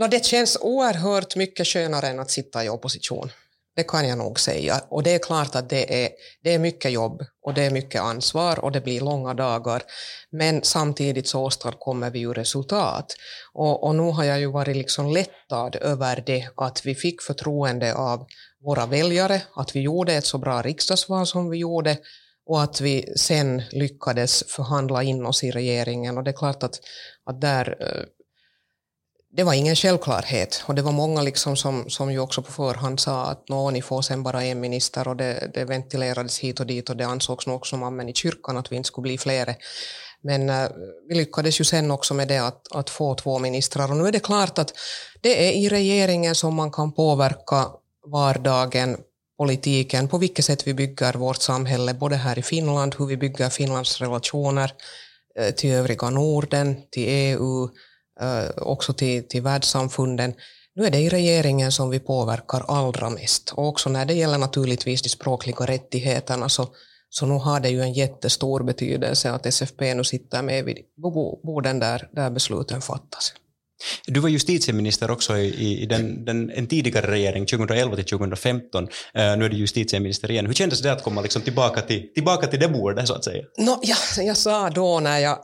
No, 0.00 0.06
det 0.06 0.24
känns 0.24 0.58
oerhört 0.60 1.36
mycket 1.36 1.66
skönare 1.66 2.08
än 2.08 2.20
att 2.20 2.30
sitta 2.30 2.64
i 2.64 2.68
opposition. 2.68 3.30
Det 3.76 3.84
kan 3.84 4.08
jag 4.08 4.18
nog 4.18 4.40
säga. 4.40 4.82
Och 4.88 5.02
det 5.02 5.14
är 5.14 5.18
klart 5.18 5.54
att 5.54 5.70
det 5.70 6.04
är, 6.04 6.10
det 6.42 6.54
är 6.54 6.58
mycket 6.58 6.92
jobb 6.92 7.22
och 7.42 7.54
det 7.54 7.62
är 7.62 7.70
mycket 7.70 8.00
ansvar 8.00 8.64
och 8.64 8.72
det 8.72 8.80
blir 8.80 9.00
långa 9.00 9.34
dagar. 9.34 9.82
Men 10.30 10.62
samtidigt 10.62 11.28
så 11.28 11.40
åstadkommer 11.40 12.10
vi 12.10 12.18
ju 12.18 12.32
resultat. 12.32 13.16
Och, 13.52 13.84
och 13.84 13.94
nu 13.94 14.02
har 14.02 14.24
jag 14.24 14.40
ju 14.40 14.46
varit 14.52 14.76
liksom 14.76 15.10
lättad 15.10 15.76
över 15.76 16.22
det 16.26 16.48
att 16.56 16.86
vi 16.86 16.94
fick 16.94 17.22
förtroende 17.22 17.94
av 17.94 18.26
våra 18.64 18.86
väljare, 18.86 19.42
att 19.54 19.76
vi 19.76 19.80
gjorde 19.80 20.14
ett 20.14 20.26
så 20.26 20.38
bra 20.38 20.62
riksdagsval 20.62 21.26
som 21.26 21.50
vi 21.50 21.58
gjorde 21.58 21.98
och 22.48 22.62
att 22.62 22.80
vi 22.80 23.12
sen 23.16 23.62
lyckades 23.70 24.44
förhandla 24.48 25.02
in 25.02 25.26
oss 25.26 25.44
i 25.44 25.50
regeringen. 25.50 26.18
Och 26.18 26.24
det 26.24 26.30
är 26.30 26.36
klart 26.36 26.62
att, 26.62 26.80
att 27.24 27.40
där, 27.40 27.76
eh, 27.80 28.04
det 29.36 29.44
var 29.44 29.52
ingen 29.54 29.76
självklarhet. 29.76 30.62
Och 30.66 30.74
det 30.74 30.82
var 30.82 30.92
många 30.92 31.22
liksom 31.22 31.56
som, 31.56 31.90
som 31.90 32.12
ju 32.12 32.18
också 32.18 32.42
på 32.42 32.52
förhand 32.52 33.00
sa 33.00 33.24
att 33.24 33.48
Nå, 33.48 33.70
ni 33.70 33.82
får 33.82 34.02
sen 34.02 34.22
bara 34.22 34.44
en 34.44 34.60
minister 34.60 35.08
och 35.08 35.16
det, 35.16 35.50
det 35.54 35.64
ventilerades 35.64 36.38
hit 36.38 36.60
och 36.60 36.66
dit 36.66 36.90
och 36.90 36.96
det 36.96 37.06
ansågs 37.06 37.46
nog 37.46 37.66
som 37.66 37.82
amen 37.82 38.08
i 38.08 38.14
kyrkan 38.14 38.56
att 38.56 38.72
vi 38.72 38.76
inte 38.76 38.86
skulle 38.86 39.02
bli 39.02 39.18
flera. 39.18 39.54
Men 40.22 40.50
äh, 40.50 40.68
vi 41.08 41.14
lyckades 41.14 41.60
ju 41.60 41.64
sen 41.64 41.90
också 41.90 42.14
med 42.14 42.28
det 42.28 42.38
att, 42.38 42.72
att 42.72 42.90
få 42.90 43.14
två 43.14 43.38
ministrar 43.38 43.90
och 43.90 43.96
nu 43.96 44.06
är 44.06 44.12
det 44.12 44.20
klart 44.20 44.58
att 44.58 44.72
det 45.20 45.48
är 45.48 45.52
i 45.52 45.68
regeringen 45.68 46.34
som 46.34 46.54
man 46.54 46.70
kan 46.70 46.92
påverka 46.92 47.66
vardagen 48.12 48.96
politiken, 49.38 50.08
på 50.08 50.18
vilket 50.18 50.44
sätt 50.44 50.66
vi 50.66 50.74
bygger 50.74 51.12
vårt 51.12 51.42
samhälle, 51.42 51.94
både 51.94 52.16
här 52.16 52.38
i 52.38 52.42
Finland, 52.42 52.94
hur 52.98 53.06
vi 53.06 53.16
bygger 53.16 53.48
Finlands 53.48 54.00
relationer 54.00 54.72
eh, 55.38 55.54
till 55.54 55.70
övriga 55.70 56.10
Norden, 56.10 56.76
till 56.90 57.04
EU, 57.08 57.68
eh, 58.20 58.50
också 58.56 58.92
till, 58.92 59.28
till 59.28 59.42
världssamfunden. 59.42 60.34
Nu 60.74 60.86
är 60.86 60.90
det 60.90 60.98
i 60.98 61.08
regeringen 61.08 61.72
som 61.72 61.90
vi 61.90 62.00
påverkar 62.00 62.64
allra 62.68 63.10
mest. 63.10 63.52
Och 63.52 63.68
också 63.68 63.90
när 63.90 64.06
det 64.06 64.14
gäller 64.14 64.38
naturligtvis 64.38 65.02
de 65.02 65.08
språkliga 65.08 65.66
rättigheterna 65.66 66.48
så, 66.48 66.68
så 67.10 67.26
nu 67.26 67.34
har 67.34 67.60
det 67.60 67.68
ju 67.68 67.80
en 67.80 67.92
jättestor 67.92 68.62
betydelse 68.62 69.30
att 69.30 69.46
SFP 69.46 69.94
nu 69.94 70.04
sitter 70.04 70.42
med 70.42 70.64
vid 70.64 70.78
borden 71.42 71.78
där, 71.78 72.08
där 72.12 72.30
besluten 72.30 72.80
fattas. 72.80 73.32
Du 74.06 74.20
var 74.20 74.28
justitieminister 74.28 75.10
också 75.10 75.36
i, 75.36 75.82
i 75.82 75.86
den, 75.86 76.24
den, 76.24 76.50
en 76.50 76.66
tidigare 76.66 77.10
regering, 77.10 77.46
2011 77.46 77.96
till 77.96 78.04
2015. 78.04 78.84
Uh, 78.84 79.22
eh, 79.22 79.36
nu 79.36 79.44
är 79.44 79.48
du 79.48 79.56
justitieminister 79.56 80.30
igen. 80.30 80.46
Hur 80.46 80.54
kändes 80.54 80.82
det 80.82 80.92
att 80.92 81.02
komma 81.02 81.20
liksom 81.20 81.42
tillbaka, 81.42 81.80
till, 81.80 82.12
tillbaka 82.14 82.46
till 82.46 82.60
det 82.60 82.68
bordet, 82.68 83.08
så 83.08 83.14
att 83.14 83.24
säga? 83.24 83.44
No, 83.58 83.80
ja, 83.82 84.22
jag 84.22 84.36
sa 84.36 84.70
då 84.70 85.00
när 85.00 85.18
jag, 85.18 85.38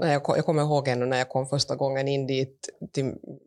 när 0.00 0.12
jag, 0.12 0.22
jag 0.26 0.44
kommer 0.44 0.62
ihåg 0.62 0.88
ändå 0.88 1.06
när 1.06 1.18
jag 1.18 1.28
kom 1.28 1.46
första 1.46 1.76
gången 1.76 2.08
in 2.08 2.26
dit, 2.26 2.68
till 2.94 3.04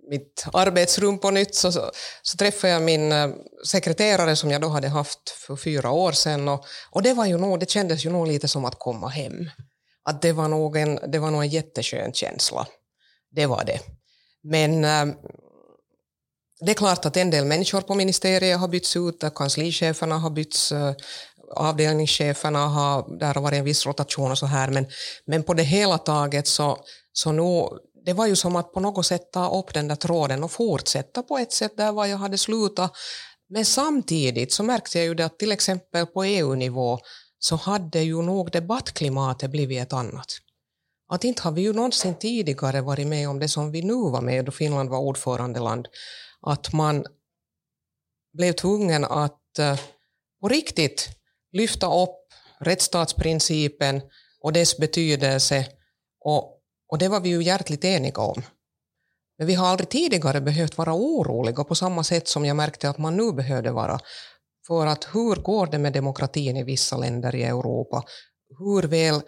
mitt 0.09 0.45
arbetsrum 0.53 1.19
på 1.19 1.31
nytt, 1.31 1.55
så, 1.55 1.71
så, 1.71 1.91
så 2.21 2.37
träffade 2.37 2.73
jag 2.73 2.81
min 2.81 3.11
eh, 3.11 3.29
sekreterare 3.65 4.35
som 4.35 4.51
jag 4.51 4.61
då 4.61 4.67
hade 4.67 4.87
haft 4.87 5.29
för 5.29 5.55
fyra 5.55 5.91
år 5.91 6.11
sedan. 6.11 6.47
Och, 6.47 6.65
och 6.91 7.03
det, 7.03 7.13
var 7.13 7.25
ju 7.25 7.37
nog, 7.37 7.59
det 7.59 7.69
kändes 7.69 8.05
ju 8.05 8.09
nog 8.09 8.27
lite 8.27 8.47
som 8.47 8.65
att 8.65 8.79
komma 8.79 9.07
hem. 9.07 9.49
Att 10.03 10.21
det 10.21 10.33
var 10.33 10.47
nog 10.47 10.77
en, 10.77 10.99
det 11.11 11.19
var 11.19 11.31
nog 11.31 11.41
en 11.41 11.49
jätteskön 11.49 12.13
känsla. 12.13 12.67
Det 13.31 13.45
var 13.45 13.63
det. 13.65 13.79
Men 14.43 14.85
äh, 14.85 15.15
det 16.61 16.71
är 16.71 16.75
klart 16.75 17.05
att 17.05 17.17
en 17.17 17.29
del 17.29 17.45
människor 17.45 17.81
på 17.81 17.95
ministeriet 17.95 18.59
har 18.59 18.67
bytts 18.67 18.95
ut, 18.95 19.23
eh, 19.23 19.29
kanslicheferna 19.29 20.17
har 20.17 20.29
bytts, 20.29 20.71
äh, 20.71 20.93
avdelningscheferna 21.55 22.67
har, 22.67 23.19
där 23.19 23.33
har 23.33 23.41
varit 23.41 23.57
en 23.57 23.65
viss 23.65 23.85
rotation 23.85 24.31
och 24.31 24.37
så 24.37 24.45
här, 24.45 24.69
men, 24.69 24.85
men 25.25 25.43
på 25.43 25.53
det 25.53 25.63
hela 25.63 25.97
taget 25.97 26.47
så, 26.47 26.77
så 27.13 27.31
nu, 27.31 27.63
det 28.05 28.13
var 28.13 28.27
ju 28.27 28.35
som 28.35 28.55
att 28.55 28.73
på 28.73 28.79
något 28.79 29.05
sätt 29.05 29.31
ta 29.31 29.59
upp 29.59 29.73
den 29.73 29.87
där 29.87 29.95
tråden 29.95 30.43
och 30.43 30.51
fortsätta 30.51 31.23
på 31.23 31.37
ett 31.37 31.53
sätt 31.53 31.77
där 31.77 31.91
var 31.91 32.05
jag 32.05 32.17
hade 32.17 32.37
slutat. 32.37 32.91
Men 33.49 33.65
samtidigt 33.65 34.53
så 34.53 34.63
märkte 34.63 34.97
jag 34.97 35.05
ju 35.05 35.13
det 35.13 35.25
att 35.25 35.39
till 35.39 35.51
exempel 35.51 36.05
på 36.05 36.23
EU-nivå 36.23 36.99
så 37.39 37.55
hade 37.55 37.99
ju 37.99 38.21
nog 38.21 38.51
debattklimatet 38.51 39.51
blivit 39.51 39.81
ett 39.81 39.93
annat. 39.93 40.25
Att 41.09 41.23
inte 41.23 41.41
har 41.41 41.51
vi 41.51 41.61
ju 41.61 41.73
någonsin 41.73 42.15
tidigare 42.15 42.81
varit 42.81 43.07
med 43.07 43.29
om 43.29 43.39
det 43.39 43.47
som 43.47 43.71
vi 43.71 43.81
nu 43.81 43.93
var 43.93 44.21
med 44.21 44.45
då 44.45 44.51
Finland 44.51 44.89
var 44.89 44.99
ordförandeland, 44.99 45.87
att 46.41 46.73
man 46.73 47.05
blev 48.33 48.53
tvungen 48.53 49.05
att 49.05 49.59
eh, 49.59 49.79
på 50.41 50.47
riktigt 50.47 51.09
lyfta 51.51 52.03
upp 52.03 52.15
rättsstatsprincipen 52.59 54.01
och 54.41 54.53
dess 54.53 54.77
betydelse 54.77 55.67
och, 56.25 56.61
och 56.91 56.97
det 56.97 57.07
var 57.07 57.19
vi 57.19 57.29
ju 57.29 57.43
hjärtligt 57.43 57.85
eniga 57.85 58.21
om. 58.21 58.41
Men 59.37 59.47
vi 59.47 59.53
har 59.53 59.67
aldrig 59.67 59.89
tidigare 59.89 60.41
behövt 60.41 60.77
vara 60.77 60.93
oroliga 60.93 61.63
på 61.63 61.75
samma 61.75 62.03
sätt 62.03 62.27
som 62.27 62.45
jag 62.45 62.55
märkte 62.55 62.89
att 62.89 62.97
man 62.97 63.17
nu 63.17 63.31
behövde 63.31 63.71
vara. 63.71 63.99
För 64.67 64.87
att 64.87 65.07
hur 65.15 65.35
går 65.35 65.67
det 65.67 65.77
med 65.77 65.93
demokratin 65.93 66.57
i 66.57 66.63
vissa 66.63 66.97
länder 66.97 67.35
i 67.35 67.43
Europa? 67.43 68.03
Hur 68.59 68.87
väl 68.87 69.21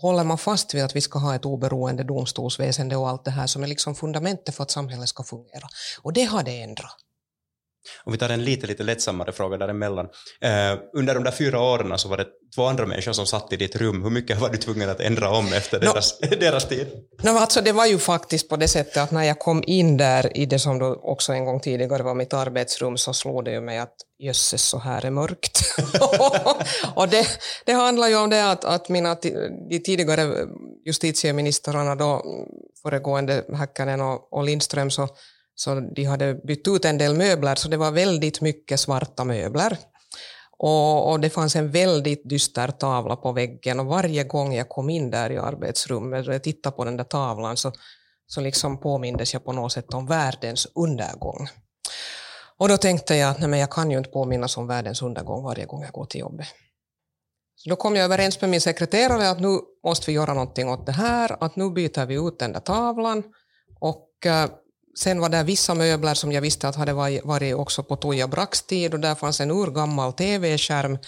håller 0.00 0.24
man 0.24 0.38
fast 0.38 0.74
vid 0.74 0.84
att 0.84 0.96
vi 0.96 1.00
ska 1.00 1.18
ha 1.18 1.34
ett 1.34 1.44
oberoende 1.44 2.04
domstolsväsende 2.04 2.96
och 2.96 3.08
allt 3.08 3.24
det 3.24 3.30
här 3.30 3.46
som 3.46 3.62
är 3.62 3.66
liksom 3.66 3.94
fundamentet 3.94 4.54
för 4.54 4.62
att 4.62 4.70
samhället 4.70 5.08
ska 5.08 5.22
fungera? 5.22 5.68
Och 6.02 6.12
det 6.12 6.24
har 6.24 6.42
det 6.42 6.62
ändrat. 6.62 7.05
Om 8.04 8.12
vi 8.12 8.18
tar 8.18 8.28
en 8.28 8.44
lite, 8.44 8.66
lite 8.66 8.82
lättsammare 8.82 9.32
fråga 9.32 9.56
däremellan. 9.56 10.06
Eh, 10.40 10.78
under 10.96 11.14
de 11.14 11.24
där 11.24 11.30
fyra 11.30 11.60
åren 11.60 11.98
så 11.98 12.08
var 12.08 12.16
det 12.16 12.26
två 12.54 12.64
andra 12.64 12.86
människor 12.86 13.12
som 13.12 13.26
satt 13.26 13.52
i 13.52 13.56
ditt 13.56 13.76
rum. 13.76 14.02
Hur 14.02 14.10
mycket 14.10 14.40
var 14.40 14.48
du 14.48 14.58
tvungen 14.58 14.90
att 14.90 15.00
ändra 15.00 15.30
om 15.30 15.52
efter 15.52 15.80
no, 15.80 15.84
deras, 15.84 16.18
deras 16.40 16.68
tid? 16.68 16.86
No, 17.22 17.30
alltså 17.30 17.60
det 17.60 17.72
var 17.72 17.86
ju 17.86 17.98
faktiskt 17.98 18.48
på 18.48 18.56
det 18.56 18.68
sättet 18.68 18.96
att 18.96 19.10
när 19.10 19.24
jag 19.24 19.38
kom 19.38 19.64
in 19.66 19.96
där 19.96 20.36
i 20.36 20.46
det 20.46 20.58
som 20.58 20.78
då 20.78 21.00
också 21.02 21.32
en 21.32 21.44
gång 21.44 21.60
tidigare 21.60 22.02
var 22.02 22.14
mitt 22.14 22.34
arbetsrum 22.34 22.96
så 22.96 23.12
slog 23.12 23.44
det 23.44 23.50
ju 23.50 23.60
mig 23.60 23.78
att 23.78 23.94
jösses, 24.18 24.62
så 24.62 24.78
här 24.78 25.04
är 25.04 25.10
mörkt. 25.10 25.60
och 26.94 27.08
det, 27.08 27.26
det 27.66 27.72
handlar 27.72 28.08
ju 28.08 28.16
om 28.16 28.30
det 28.30 28.50
att, 28.50 28.64
att 28.64 28.88
mina 28.88 29.14
de 29.70 29.78
tidigare 29.78 30.46
justitieministrarna 30.86 31.94
då, 31.94 32.24
föregående 32.82 33.44
Häkkänen 33.54 34.00
och, 34.00 34.32
och 34.32 34.44
Lindström, 34.44 34.90
så 34.90 35.08
så 35.58 35.80
de 35.80 36.04
hade 36.04 36.34
bytt 36.34 36.68
ut 36.68 36.84
en 36.84 36.98
del 36.98 37.16
möbler, 37.16 37.54
så 37.54 37.68
det 37.68 37.76
var 37.76 37.90
väldigt 37.90 38.40
mycket 38.40 38.80
svarta 38.80 39.24
möbler. 39.24 39.78
Och, 40.58 41.10
och, 41.10 41.20
det 41.20 41.30
fanns 41.30 41.56
en 41.56 41.70
väldigt 41.70 42.28
dyster 42.28 42.68
tavla 42.68 43.16
på 43.16 43.32
väggen 43.32 43.80
och 43.80 43.86
varje 43.86 44.24
gång 44.24 44.54
jag 44.54 44.68
kom 44.68 44.90
in 44.90 45.10
där 45.10 45.30
i 45.30 45.38
arbetsrummet 45.38 46.28
och 46.28 46.34
jag 46.34 46.42
tittade 46.42 46.76
på 46.76 46.84
den 46.84 46.96
där 46.96 47.04
tavlan 47.04 47.56
så, 47.56 47.72
så 48.26 48.40
liksom 48.40 48.80
påmindes 48.80 49.32
jag 49.32 49.44
på 49.44 49.52
något 49.52 49.72
sätt 49.72 49.94
om 49.94 50.06
världens 50.06 50.66
undergång. 50.74 51.48
Och 52.58 52.68
då 52.68 52.76
tänkte 52.76 53.16
jag 53.16 53.30
att 53.30 53.40
nej, 53.40 53.48
men 53.48 53.60
jag 53.60 53.70
kan 53.70 53.90
ju 53.90 53.98
inte 53.98 54.10
påminnas 54.10 54.56
om 54.56 54.66
världens 54.66 55.02
undergång 55.02 55.44
varje 55.44 55.66
gång 55.66 55.82
jag 55.82 55.92
går 55.92 56.06
till 56.06 56.20
jobbet. 56.20 56.46
Så 57.56 57.70
då 57.70 57.76
kom 57.76 57.96
jag 57.96 58.04
överens 58.04 58.40
med 58.40 58.50
min 58.50 58.60
sekreterare 58.60 59.30
att 59.30 59.40
nu 59.40 59.58
måste 59.84 60.06
vi 60.06 60.12
göra 60.12 60.34
någonting 60.34 60.68
åt 60.68 60.86
det 60.86 60.92
här, 60.92 61.36
att 61.44 61.56
nu 61.56 61.70
byter 61.70 62.06
vi 62.06 62.14
ut 62.14 62.38
den 62.38 62.52
där 62.52 62.60
tavlan 62.60 63.22
och 63.80 64.26
eh, 64.26 64.50
Sen 64.98 65.20
var 65.20 65.28
det 65.28 65.42
vissa 65.42 65.74
möbler 65.74 66.14
som 66.14 66.32
jag 66.32 66.40
visste 66.40 66.68
att 66.68 66.76
hade 66.76 66.92
varit 67.24 67.54
också 67.54 67.82
på 67.82 67.96
Tuija 67.96 68.28
Bracks 68.28 68.62
tid 68.62 68.94
och 68.94 69.00
där 69.00 69.14
fanns 69.14 69.40
en 69.40 69.50
urgammal 69.50 70.12
TV-skärm. 70.12 70.98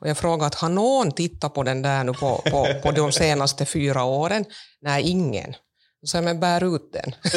Och 0.00 0.08
jag 0.08 0.18
frågade 0.18 0.46
att 0.46 0.54
har 0.54 0.68
någon 0.68 1.12
tittat 1.12 1.54
på 1.54 1.62
den 1.62 1.82
där 1.82 2.04
nu 2.04 2.12
på, 2.12 2.42
på, 2.50 2.66
på 2.82 2.90
de 2.90 3.12
senaste 3.12 3.66
fyra 3.66 4.04
åren? 4.04 4.44
Nej, 4.80 5.10
ingen. 5.10 5.54
Så 6.04 6.16
jag 6.16 6.24
men 6.24 6.40
bär 6.40 6.74
ut 6.74 6.92
den. 6.92 7.14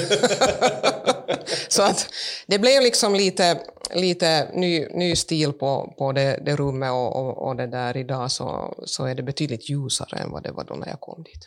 så 1.67 1.83
att 1.83 2.09
det 2.47 2.59
blev 2.59 2.81
liksom 2.81 3.15
lite, 3.15 3.61
lite 3.93 4.49
ny, 4.53 4.87
ny 4.87 5.15
stil 5.15 5.53
på, 5.53 5.93
på 5.97 6.11
det, 6.11 6.39
det 6.45 6.55
rummet 6.55 6.91
och, 6.91 7.15
och, 7.15 7.47
och 7.47 7.55
det 7.55 7.67
där 7.67 7.97
idag 7.97 8.31
så, 8.31 8.73
så 8.85 9.05
är 9.05 9.15
det 9.15 9.23
betydligt 9.23 9.69
ljusare 9.69 10.17
än 10.17 10.31
vad 10.31 10.43
det 10.43 10.51
var 10.51 10.63
då 10.63 10.73
när 10.73 10.87
jag 10.87 10.99
kom 10.99 11.23
dit. 11.23 11.43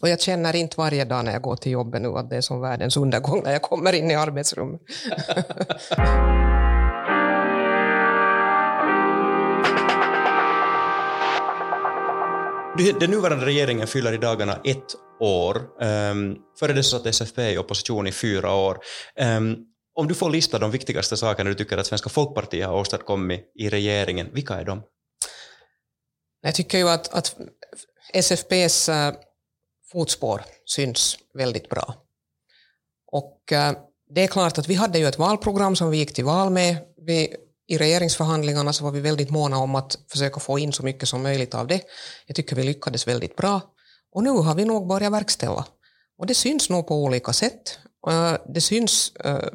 Och 0.00 0.08
jag 0.08 0.20
känner 0.20 0.56
inte 0.56 0.74
varje 0.78 1.04
dag 1.04 1.24
när 1.24 1.32
jag 1.32 1.42
går 1.42 1.56
till 1.56 1.72
jobbet 1.72 2.02
nu 2.02 2.08
att 2.08 2.30
det 2.30 2.36
är 2.36 2.40
som 2.40 2.60
världens 2.60 2.96
undergång 2.96 3.42
när 3.44 3.52
jag 3.52 3.62
kommer 3.62 3.92
in 3.92 4.10
i 4.10 4.14
arbetsrummet. 4.14 4.80
Den 13.00 13.10
nuvarande 13.10 13.46
regeringen 13.46 13.86
fyller 13.86 14.12
i 14.12 14.16
dagarna 14.16 14.60
ett 14.64 14.94
år. 15.20 15.56
Um, 15.56 16.36
före 16.58 16.72
det 16.72 16.82
satt 16.82 17.06
SFP 17.06 17.52
i 17.52 17.58
opposition 17.58 18.06
i 18.06 18.12
fyra 18.12 18.54
år. 18.54 18.78
Um, 19.20 19.56
om 19.94 20.08
du 20.08 20.14
får 20.14 20.30
lista 20.30 20.58
de 20.58 20.70
viktigaste 20.70 21.16
sakerna 21.16 21.50
du 21.50 21.54
tycker 21.54 21.78
att 21.78 21.86
Svenska 21.86 22.08
folkpartiet 22.08 22.66
har 22.66 22.74
åstadkommit 22.74 23.52
i 23.54 23.68
regeringen, 23.68 24.28
vilka 24.32 24.54
är 24.54 24.64
de? 24.64 24.82
Jag 26.42 26.54
tycker 26.54 26.78
ju 26.78 26.88
att, 26.88 27.14
att 27.14 27.36
SFPs 28.14 28.88
fotspår 29.92 30.42
syns 30.64 31.18
väldigt 31.34 31.68
bra. 31.68 31.94
Och 33.12 33.52
eh, 33.52 33.72
det 34.14 34.22
är 34.22 34.26
klart 34.26 34.58
att 34.58 34.68
vi 34.68 34.74
hade 34.74 34.98
ju 34.98 35.06
ett 35.06 35.18
valprogram 35.18 35.76
som 35.76 35.90
vi 35.90 35.96
gick 35.96 36.14
till 36.14 36.24
val 36.24 36.50
med. 36.50 36.76
Vi, 37.06 37.36
I 37.66 37.78
regeringsförhandlingarna 37.78 38.72
så 38.72 38.84
var 38.84 38.90
vi 38.90 39.00
väldigt 39.00 39.30
måna 39.30 39.58
om 39.58 39.74
att 39.74 39.98
försöka 40.08 40.40
få 40.40 40.58
in 40.58 40.72
så 40.72 40.82
mycket 40.82 41.08
som 41.08 41.22
möjligt 41.22 41.54
av 41.54 41.66
det. 41.66 41.80
Jag 42.26 42.36
tycker 42.36 42.56
vi 42.56 42.62
lyckades 42.62 43.08
väldigt 43.08 43.36
bra. 43.36 43.60
Och 44.12 44.22
nu 44.22 44.30
har 44.30 44.54
vi 44.54 44.64
nog 44.64 44.86
börjat 44.86 45.12
verkställa. 45.12 45.66
Och 46.18 46.26
det 46.26 46.34
syns 46.34 46.70
nog 46.70 46.86
på 46.86 47.04
olika 47.04 47.32
sätt. 47.32 47.78
Eh, 48.08 48.34
det 48.54 48.60
syns 48.60 49.12
eh, 49.16 49.48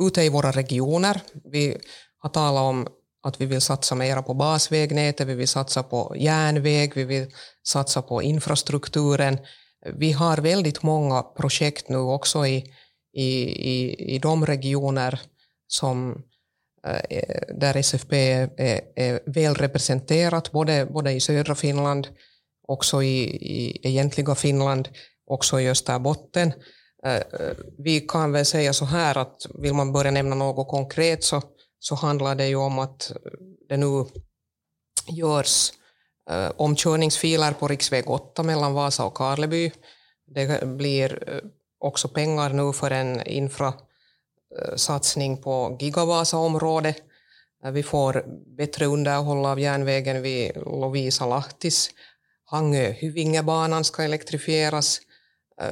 ute 0.00 0.22
i 0.22 0.28
våra 0.28 0.50
regioner. 0.50 1.20
Vi 1.52 1.78
har 2.18 2.30
talat 2.30 2.62
om 2.62 2.88
att 3.28 3.40
vi 3.40 3.46
vill 3.46 3.60
satsa 3.60 3.94
mer 3.94 4.22
på 4.22 4.34
basvägnätet, 4.34 5.28
vi 5.28 5.34
vill 5.34 5.48
satsa 5.48 5.82
på 5.82 6.14
järnväg, 6.18 6.92
vi 6.94 7.04
vill 7.04 7.26
satsa 7.68 8.02
på 8.02 8.22
infrastrukturen. 8.22 9.38
Vi 9.94 10.12
har 10.12 10.36
väldigt 10.36 10.82
många 10.82 11.22
projekt 11.22 11.88
nu 11.88 11.98
också 11.98 12.46
i, 12.46 12.64
i, 13.12 13.30
i, 13.70 13.94
i 14.14 14.18
de 14.18 14.46
regioner 14.46 15.20
som, 15.66 16.22
eh, 16.86 17.40
där 17.54 17.76
SFP 17.76 18.32
är, 18.56 18.82
är 18.96 19.20
väl 19.26 19.54
representerat, 19.54 20.52
både, 20.52 20.86
både 20.86 21.12
i 21.12 21.20
södra 21.20 21.54
Finland, 21.54 22.08
också 22.68 23.02
i, 23.02 23.20
i 23.28 23.88
egentliga 23.88 24.34
Finland, 24.34 24.88
också 25.26 25.60
i 25.60 25.70
Österbotten. 25.70 26.52
Eh, 27.04 27.16
eh, 27.16 27.56
vi 27.78 28.00
kan 28.00 28.32
väl 28.32 28.44
säga 28.44 28.72
så 28.72 28.84
här 28.84 29.18
att 29.18 29.46
vill 29.62 29.74
man 29.74 29.92
börja 29.92 30.10
nämna 30.10 30.34
något 30.34 30.68
konkret 30.68 31.24
så 31.24 31.42
så 31.78 31.94
handlar 31.94 32.34
det 32.34 32.48
ju 32.48 32.56
om 32.56 32.78
att 32.78 33.10
eh, 33.10 33.16
det 33.68 33.76
nu 33.76 34.04
görs 35.08 35.72
eh, 36.30 36.50
omkörningsfiler 36.56 37.52
på 37.52 37.68
riksväg 37.68 38.10
8 38.10 38.42
mellan 38.42 38.74
Vasa 38.74 39.04
och 39.04 39.14
Karleby. 39.14 39.72
Det 40.26 40.66
blir 40.66 41.28
eh, 41.28 41.40
också 41.78 42.08
pengar 42.08 42.50
nu 42.50 42.72
för 42.72 42.90
en 42.90 43.26
infrasatsning 43.26 45.32
eh, 45.32 45.38
på 45.38 45.76
Gigavasa-området. 45.80 46.96
Vi 47.72 47.82
får 47.82 48.24
bättre 48.56 48.86
underhåll 48.86 49.46
av 49.46 49.60
järnvägen 49.60 50.22
vid 50.22 50.56
Lovisa-Lahtis. 50.56 51.90
Hangö-Hyvingebanan 52.44 53.84
ska 53.84 54.02
elektrifieras. 54.02 55.00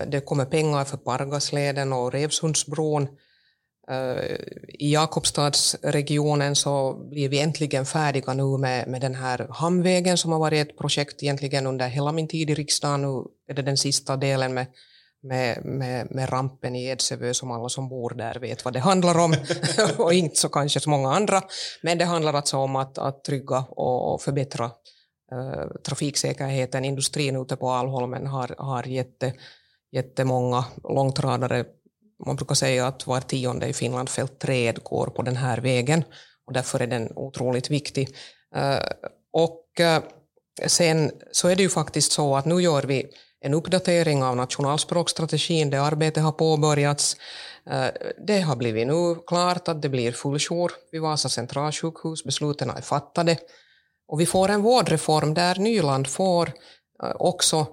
Det 0.06 0.20
kommer 0.20 0.44
pengar 0.44 0.84
för 0.84 0.96
Pargasleden 0.96 1.92
och 1.92 2.12
Revsundsbron. 2.12 3.08
Eh, 3.90 4.36
I 4.68 4.92
Jakobstadsregionen 4.92 6.56
så 6.56 6.94
blir 7.10 7.28
vi 7.28 7.40
äntligen 7.40 7.86
färdiga 7.86 8.34
nu 8.34 8.58
med, 8.58 8.88
med 8.88 9.00
den 9.00 9.14
här 9.14 9.46
hamnvägen 9.50 10.16
som 10.16 10.32
har 10.32 10.38
varit 10.38 10.68
ett 10.68 10.78
projekt 10.78 11.22
egentligen 11.22 11.66
under 11.66 11.88
hela 11.88 12.12
min 12.12 12.28
tid 12.28 12.50
i 12.50 12.54
riksdagen. 12.54 13.02
Nu 13.02 13.24
är 13.48 13.54
det 13.54 13.62
den 13.62 13.76
sista 13.76 14.16
delen 14.16 14.54
med, 14.54 14.66
med, 15.22 15.64
med, 15.64 16.10
med 16.10 16.32
rampen 16.32 16.76
i 16.76 16.84
Edsövö 16.84 17.34
som 17.34 17.50
alla 17.50 17.68
som 17.68 17.88
bor 17.88 18.10
där 18.10 18.34
vet 18.34 18.64
vad 18.64 18.74
det 18.74 18.80
handlar 18.80 19.18
om 19.18 19.34
och 19.98 20.14
inte 20.14 20.36
så 20.36 20.48
kanske 20.48 20.80
så 20.80 20.90
många 20.90 21.12
andra. 21.12 21.42
Men 21.82 21.98
det 21.98 22.04
handlar 22.04 22.34
alltså 22.34 22.56
om 22.56 22.76
att, 22.76 22.98
att 22.98 23.24
trygga 23.24 23.58
och 23.60 24.22
förbättra 24.22 24.64
uh, 25.32 25.66
trafiksäkerheten. 25.84 26.84
Industrin 26.84 27.36
ute 27.36 27.56
på 27.56 27.70
Alholmen 27.70 28.26
har, 28.26 28.54
har 28.58 28.82
jätte, 28.82 29.32
jättemånga 29.92 30.64
långtradare 30.84 31.64
man 32.24 32.36
brukar 32.36 32.54
säga 32.54 32.86
att 32.86 33.06
var 33.06 33.20
tionde 33.20 33.66
i 33.66 33.72
Finland 33.72 34.08
fällt 34.08 34.38
träd 34.38 34.78
går 34.82 35.06
på 35.06 35.22
den 35.22 35.36
här 35.36 35.58
vägen 35.58 36.04
och 36.46 36.52
därför 36.52 36.80
är 36.80 36.86
den 36.86 37.12
otroligt 37.16 37.70
viktig. 37.70 38.16
Eh, 38.54 38.78
och 39.32 39.80
eh, 39.80 40.02
sen 40.66 41.12
så 41.32 41.48
är 41.48 41.56
det 41.56 41.62
ju 41.62 41.68
faktiskt 41.68 42.12
så 42.12 42.36
att 42.36 42.44
nu 42.44 42.62
gör 42.62 42.82
vi 42.82 43.06
en 43.40 43.54
uppdatering 43.54 44.22
av 44.22 44.36
nationalspråkstrategin, 44.36 45.70
det 45.70 45.82
arbetet 45.82 46.22
har 46.22 46.32
påbörjats. 46.32 47.16
Eh, 47.70 47.88
det 48.26 48.40
har 48.40 48.56
blivit 48.56 48.86
nu 48.86 49.16
klart 49.26 49.68
att 49.68 49.82
det 49.82 49.88
blir 49.88 50.12
fulljour 50.12 50.72
vid 50.92 51.00
Vasa 51.00 51.28
centralsjukhus, 51.28 52.24
besluten 52.24 52.70
är 52.70 52.80
fattade. 52.80 53.38
Och 54.08 54.20
vi 54.20 54.26
får 54.26 54.48
en 54.48 54.62
vårdreform 54.62 55.34
där 55.34 55.56
Nyland 55.58 56.08
får 56.08 56.52
också 57.14 57.66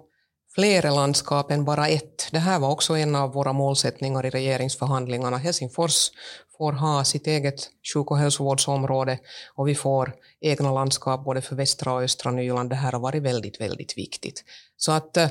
flera 0.56 0.92
landskap 0.92 1.52
än 1.52 1.66
bara 1.66 1.88
ett. 1.88 2.28
Det 2.32 2.40
här 2.40 2.60
var 2.60 2.70
också 2.70 2.98
en 2.98 3.16
av 3.16 3.34
våra 3.34 3.54
målsättningar 3.54 4.26
i 4.26 4.30
regeringsförhandlingarna. 4.30 5.38
Helsingfors 5.38 6.12
får 6.58 6.72
ha 6.72 7.04
sitt 7.04 7.28
eget 7.28 7.70
sjuk 7.94 8.12
och 8.12 8.18
hälsovårdsområde 8.18 9.20
och 9.56 9.68
vi 9.68 9.76
får 9.76 10.14
egna 10.42 10.72
landskap 10.72 11.26
både 11.26 11.42
för 11.42 11.56
västra 11.56 11.94
och 11.94 12.04
östra 12.04 12.32
Nyland. 12.32 12.70
Det 12.70 12.76
här 12.76 12.92
har 12.92 13.00
varit 13.00 13.24
väldigt, 13.24 13.62
väldigt 13.62 13.98
viktigt. 13.98 14.44
Så 14.78 14.92
att 14.92 15.18
eh, 15.18 15.28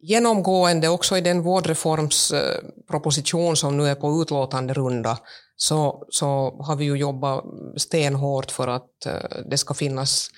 genomgående 0.00 0.88
också 0.88 1.18
i 1.18 1.20
den 1.20 1.42
vårdreformsproposition 1.42 3.56
som 3.56 3.76
nu 3.76 3.88
är 3.88 3.94
på 3.94 4.22
utlåtande 4.22 4.74
runda 4.74 5.18
så, 5.56 6.06
så 6.08 6.56
har 6.62 6.76
vi 6.76 6.84
ju 6.84 6.96
jobbat 6.96 7.44
stenhårt 7.76 8.50
för 8.50 8.68
att 8.68 9.06
eh, 9.06 9.40
det 9.50 9.58
ska 9.58 9.74
finnas 9.74 10.30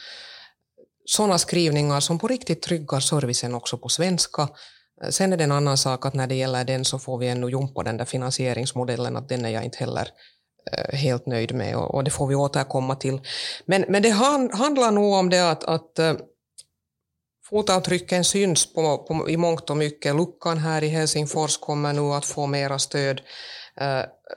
sådana 1.07 1.39
skrivningar 1.39 2.01
som 2.01 2.19
på 2.19 2.29
riktigt 2.29 2.63
tryggar 2.63 3.01
servicen 3.01 3.55
också 3.55 3.79
på 3.79 3.89
svenska. 3.89 4.49
Eh, 5.03 5.09
sen 5.11 5.33
är 5.33 5.37
det 5.37 5.45
en 5.45 5.53
annan 5.53 5.77
sak 5.77 6.07
att 6.07 6.15
när 6.15 6.27
det 6.27 6.35
gäller 6.35 6.65
den 6.65 6.85
så 6.85 6.99
får 6.99 7.19
vi 7.19 7.29
ännu 7.29 7.49
jumpa 7.49 7.83
den 7.83 7.97
där 7.97 8.05
finansieringsmodellen, 8.05 9.17
att 9.17 9.29
den 9.29 9.45
är 9.45 9.51
jag 9.51 9.65
inte 9.65 9.79
heller 9.79 10.09
eh, 10.73 10.99
helt 10.99 11.27
nöjd 11.27 11.55
med 11.55 11.77
och, 11.77 12.05
det 12.05 12.11
får 12.11 12.27
vi 12.27 12.35
återkomma 12.35 12.97
till. 12.97 13.21
Men, 13.67 13.85
men 13.89 14.03
det 14.03 14.11
handlar 14.11 14.91
nog 14.91 15.15
om 15.15 15.31
det 15.31 15.51
att, 15.51 15.65
att 15.65 15.99
eh, 15.99 16.15
fotavtrycken 17.51 18.25
syns 18.25 18.75
på, 18.75 18.99
på, 18.99 19.31
i 19.31 19.37
mångt 19.37 19.71
och 19.71 19.77
mycket. 19.77 20.17
Luckan 20.17 20.59
här 20.59 20.85
i 20.85 20.89
Helsingfors 20.89 21.57
kommer 21.57 21.93
nu 21.93 22.01
att 22.01 22.27
få 22.27 22.47
mera 22.47 22.79
stöd. 22.79 23.21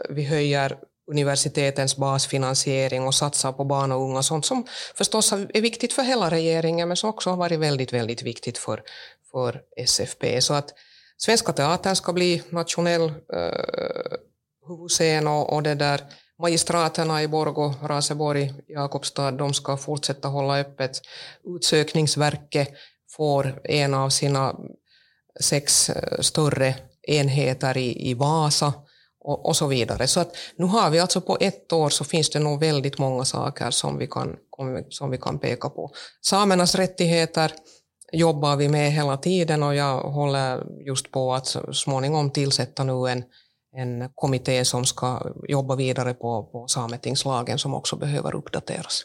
Vi 0.09 0.23
höjer 0.23 0.77
universitetens 1.09 1.97
basfinansiering 1.97 3.03
och 3.03 3.15
satsar 3.15 3.51
på 3.51 3.65
barn 3.65 3.91
och 3.91 4.01
unga, 4.01 4.23
sånt 4.23 4.45
som 4.45 4.65
förstås 4.95 5.31
är 5.31 5.61
viktigt 5.61 5.93
för 5.93 6.03
hela 6.03 6.29
regeringen 6.29 6.87
men 6.87 6.97
som 6.97 7.09
också 7.09 7.29
har 7.29 7.37
varit 7.37 7.59
väldigt, 7.59 7.93
väldigt 7.93 8.23
viktigt 8.23 8.57
för, 8.57 8.83
för 9.31 9.61
SFP. 9.77 10.41
Så 10.41 10.53
att 10.53 10.73
Svenska 11.17 11.53
Teatern 11.53 11.95
ska 11.95 12.13
bli 12.13 12.43
nationell 12.49 13.13
eh, 13.33 14.17
huvudscen 14.67 15.27
och, 15.27 15.53
och 15.53 15.63
det 15.63 15.75
där 15.75 16.01
magistraterna 16.39 17.23
i 17.23 17.27
Borgå, 17.27 17.73
Raseborg, 17.83 18.53
Jakobstad, 18.67 19.31
de 19.31 19.53
ska 19.53 19.77
fortsätta 19.77 20.27
hålla 20.27 20.59
öppet. 20.59 21.01
Utsökningsverket 21.55 22.69
får 23.11 23.61
en 23.63 23.93
av 23.93 24.09
sina 24.09 24.55
sex 25.39 25.89
eh, 25.89 26.19
större 26.19 26.75
enheter 27.01 27.77
i, 27.77 28.09
i 28.09 28.13
Vasa 28.13 28.73
och, 29.21 29.45
och, 29.45 29.55
så 29.55 29.67
vidare. 29.67 30.07
Så 30.07 30.19
att 30.19 30.35
nu 30.55 30.65
har 30.65 30.89
vi 30.89 30.99
alltså 30.99 31.21
på 31.21 31.37
ett 31.39 31.73
år 31.73 31.89
så 31.89 32.03
finns 32.03 32.29
det 32.29 32.39
nog 32.39 32.59
väldigt 32.59 32.97
många 32.97 33.25
saker 33.25 33.71
som 33.71 33.97
vi 33.97 34.07
kan, 34.07 34.37
som 34.89 35.11
vi 35.11 35.17
kan 35.17 35.39
peka 35.39 35.69
på. 35.69 35.91
Samernas 36.21 36.75
rättigheter 36.75 37.51
jobbar 38.11 38.55
vi 38.55 38.69
med 38.69 38.91
hela 38.91 39.17
tiden 39.17 39.63
och 39.63 39.75
jag 39.75 40.01
håller 40.01 40.63
just 40.85 41.11
på 41.11 41.33
att 41.33 41.55
småningom 41.71 42.31
tillsätta 42.31 42.83
nu 42.83 43.09
en, 43.09 43.23
en 43.75 44.09
kommitté 44.15 44.65
som 44.65 44.85
ska 44.85 45.21
jobba 45.47 45.75
vidare 45.75 46.13
på, 46.13 46.43
på 46.43 46.67
sametingslagen 46.67 47.59
som 47.59 47.73
också 47.73 47.95
behöver 47.95 48.35
uppdateras. 48.35 49.03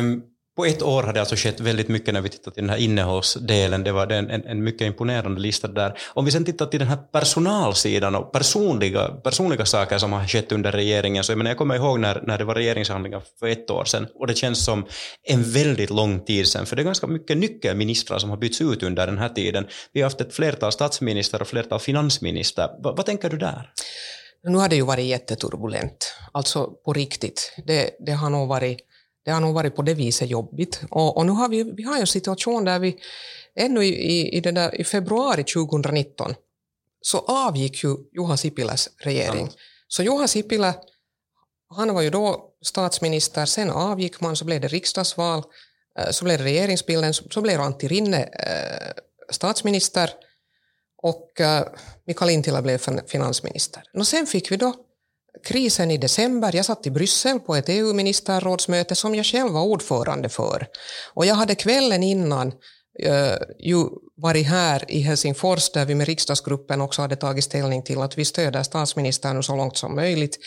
Um 0.00 0.29
på 0.60 0.66
ett 0.66 0.82
år 0.82 1.02
har 1.02 1.12
det 1.12 1.20
alltså 1.20 1.36
skett 1.36 1.60
väldigt 1.60 1.88
mycket 1.88 2.14
när 2.14 2.20
vi 2.20 2.28
tittar 2.28 2.50
till 2.50 2.62
den 2.62 2.70
här 2.70 2.76
innehållsdelen. 2.76 3.84
Det 3.84 3.92
var 3.92 4.12
en, 4.12 4.30
en, 4.30 4.44
en 4.44 4.64
mycket 4.64 4.86
imponerande 4.86 5.40
lista 5.40 5.68
där. 5.68 5.98
Om 6.14 6.24
vi 6.24 6.30
sen 6.30 6.44
tittar 6.44 6.66
till 6.66 6.78
den 6.78 6.88
här 6.88 6.96
personalsidan 6.96 8.14
och 8.14 8.32
personliga, 8.32 9.08
personliga 9.08 9.64
saker 9.64 9.98
som 9.98 10.12
har 10.12 10.26
skett 10.26 10.52
under 10.52 10.72
regeringen, 10.72 11.24
så 11.24 11.32
jag, 11.32 11.38
menar, 11.38 11.50
jag 11.50 11.58
kommer 11.58 11.74
ihåg 11.74 12.00
när, 12.00 12.22
när 12.26 12.38
det 12.38 12.44
var 12.44 12.54
regeringshandlingar 12.54 13.22
för 13.38 13.46
ett 13.46 13.70
år 13.70 13.84
sedan 13.84 14.06
och 14.14 14.26
det 14.26 14.34
känns 14.34 14.64
som 14.64 14.86
en 15.22 15.42
väldigt 15.42 15.90
lång 15.90 16.24
tid 16.24 16.48
sedan, 16.48 16.66
för 16.66 16.76
det 16.76 16.82
är 16.82 16.84
ganska 16.84 17.06
mycket 17.06 17.36
nyckelministrar 17.36 18.18
som 18.18 18.30
har 18.30 18.36
bytts 18.36 18.60
ut 18.60 18.82
under 18.82 19.06
den 19.06 19.18
här 19.18 19.28
tiden. 19.28 19.66
Vi 19.92 20.00
har 20.00 20.06
haft 20.06 20.20
ett 20.20 20.34
flertal 20.34 20.72
statsminister 20.72 21.42
och 21.42 21.48
flertal 21.48 21.80
finansminister. 21.80 22.68
Va, 22.82 22.94
vad 22.96 23.06
tänker 23.06 23.30
du 23.30 23.36
där? 23.36 23.70
Nu 24.42 24.58
har 24.58 24.68
det 24.68 24.76
ju 24.76 24.82
varit 24.82 25.06
jätteturbulent, 25.06 26.14
alltså 26.32 26.66
på 26.84 26.92
riktigt. 26.92 27.54
Det, 27.66 27.90
det 28.06 28.12
har 28.12 28.30
nog 28.30 28.48
varit 28.48 28.80
det 29.24 29.30
har 29.30 29.40
nog 29.40 29.54
varit 29.54 29.76
på 29.76 29.82
det 29.82 29.94
viset 29.94 30.30
jobbigt. 30.30 30.80
Och, 30.90 31.16
och 31.16 31.26
nu 31.26 31.32
har 31.32 31.48
vi, 31.48 31.62
vi 31.62 31.82
har 31.82 31.98
en 31.98 32.06
situation 32.06 32.64
där 32.64 32.78
vi 32.78 32.96
ännu 33.54 33.84
i, 33.84 33.88
i, 33.88 34.36
i, 34.36 34.40
där, 34.40 34.80
i 34.80 34.84
februari 34.84 35.44
2019 35.44 36.34
så 37.02 37.18
avgick 37.18 37.84
ju 37.84 37.96
Juha 38.12 38.36
Sipiläs 38.36 38.88
regering. 38.98 39.46
Ja. 39.46 39.62
Så 39.88 40.02
Juha 40.02 40.28
Sipilä, 40.28 40.74
han 41.74 41.94
var 41.94 42.02
ju 42.02 42.10
då 42.10 42.50
statsminister, 42.62 43.46
sen 43.46 43.70
avgick 43.70 44.20
man, 44.20 44.36
så 44.36 44.44
blev 44.44 44.60
det 44.60 44.68
riksdagsval, 44.68 45.42
eh, 45.98 46.10
så 46.10 46.24
blev 46.24 46.38
det 46.38 46.44
regeringsbilden, 46.44 47.14
så 47.14 47.40
blev 47.40 47.60
Antti 47.60 47.88
Rinne 47.88 48.22
eh, 48.22 48.92
statsminister 49.30 50.10
och 51.02 51.40
eh, 51.40 51.66
Mikael 52.06 52.30
Lintilä 52.30 52.62
blev 52.62 52.78
finansminister. 53.06 53.82
Och 53.94 54.06
sen 54.06 54.26
fick 54.26 54.52
vi 54.52 54.56
då 54.56 54.74
krisen 55.44 55.90
i 55.90 55.98
december. 55.98 56.56
Jag 56.56 56.64
satt 56.64 56.86
i 56.86 56.90
Bryssel 56.90 57.40
på 57.40 57.56
ett 57.56 57.68
EU-ministerrådsmöte 57.68 58.94
som 58.94 59.14
jag 59.14 59.26
själv 59.26 59.52
var 59.52 59.62
ordförande 59.62 60.28
för. 60.28 60.66
Och 61.14 61.26
jag 61.26 61.34
hade 61.34 61.54
kvällen 61.54 62.02
innan 62.02 62.52
Uh, 63.06 63.36
ju 63.58 63.84
varit 64.16 64.46
här 64.46 64.84
i 64.88 65.00
Helsingfors 65.00 65.70
där 65.72 65.84
vi 65.84 65.94
med 65.94 66.06
riksdagsgruppen 66.06 66.80
också 66.80 67.02
hade 67.02 67.16
tagit 67.16 67.44
ställning 67.44 67.82
till 67.82 68.00
att 68.00 68.18
vi 68.18 68.24
stöder 68.24 68.62
statsministern 68.62 69.42
så 69.42 69.56
långt 69.56 69.76
som 69.76 69.94
möjligt. 69.94 70.38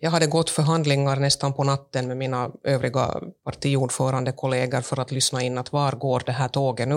Jag 0.00 0.10
hade 0.10 0.26
gått 0.26 0.50
förhandlingar 0.50 1.16
nästan 1.16 1.54
på 1.54 1.64
natten 1.64 2.08
med 2.08 2.16
mina 2.16 2.50
övriga 2.64 3.20
partiordförande 3.44 4.32
kollegor 4.32 4.80
för 4.80 5.00
att 5.00 5.12
lyssna 5.12 5.42
in 5.42 5.58
att 5.58 5.72
var 5.72 5.92
går 5.92 6.22
det 6.26 6.32
här 6.32 6.48
tåget 6.48 6.88
nu? 6.88 6.94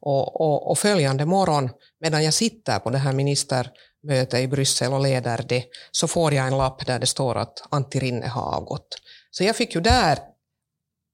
Och, 0.00 0.40
och, 0.40 0.70
och 0.70 0.78
följande 0.78 1.26
morgon, 1.26 1.70
medan 2.00 2.24
jag 2.24 2.34
sitter 2.34 2.78
på 2.78 2.90
det 2.90 2.98
här 2.98 3.12
minister 3.12 3.70
möte 4.02 4.38
i 4.38 4.48
Bryssel 4.48 4.92
och 4.92 5.00
leder 5.00 5.44
det, 5.48 5.64
så 5.90 6.08
får 6.08 6.34
jag 6.34 6.46
en 6.46 6.58
lapp 6.58 6.86
där 6.86 6.98
det 6.98 7.06
står 7.06 7.36
att 7.36 7.62
Antti 7.70 7.98
Rinne 7.98 8.26
har 8.26 8.54
avgått. 8.54 8.96
Så 9.30 9.44
jag 9.44 9.56
fick 9.56 9.74
ju 9.74 9.80
där 9.80 10.18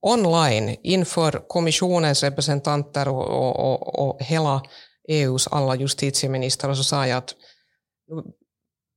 online 0.02 0.76
inför 0.82 1.48
kommissionens 1.48 2.22
representanter 2.22 3.08
och, 3.08 3.26
och, 3.26 3.72
och, 3.72 4.08
och 4.08 4.22
hela 4.22 4.62
EUs 5.08 5.48
alla 5.48 5.74
justitieministrar 5.74 6.74
så 6.74 6.84
sa 6.84 7.06
jag 7.06 7.18
att 7.18 7.34
nu 8.08 8.22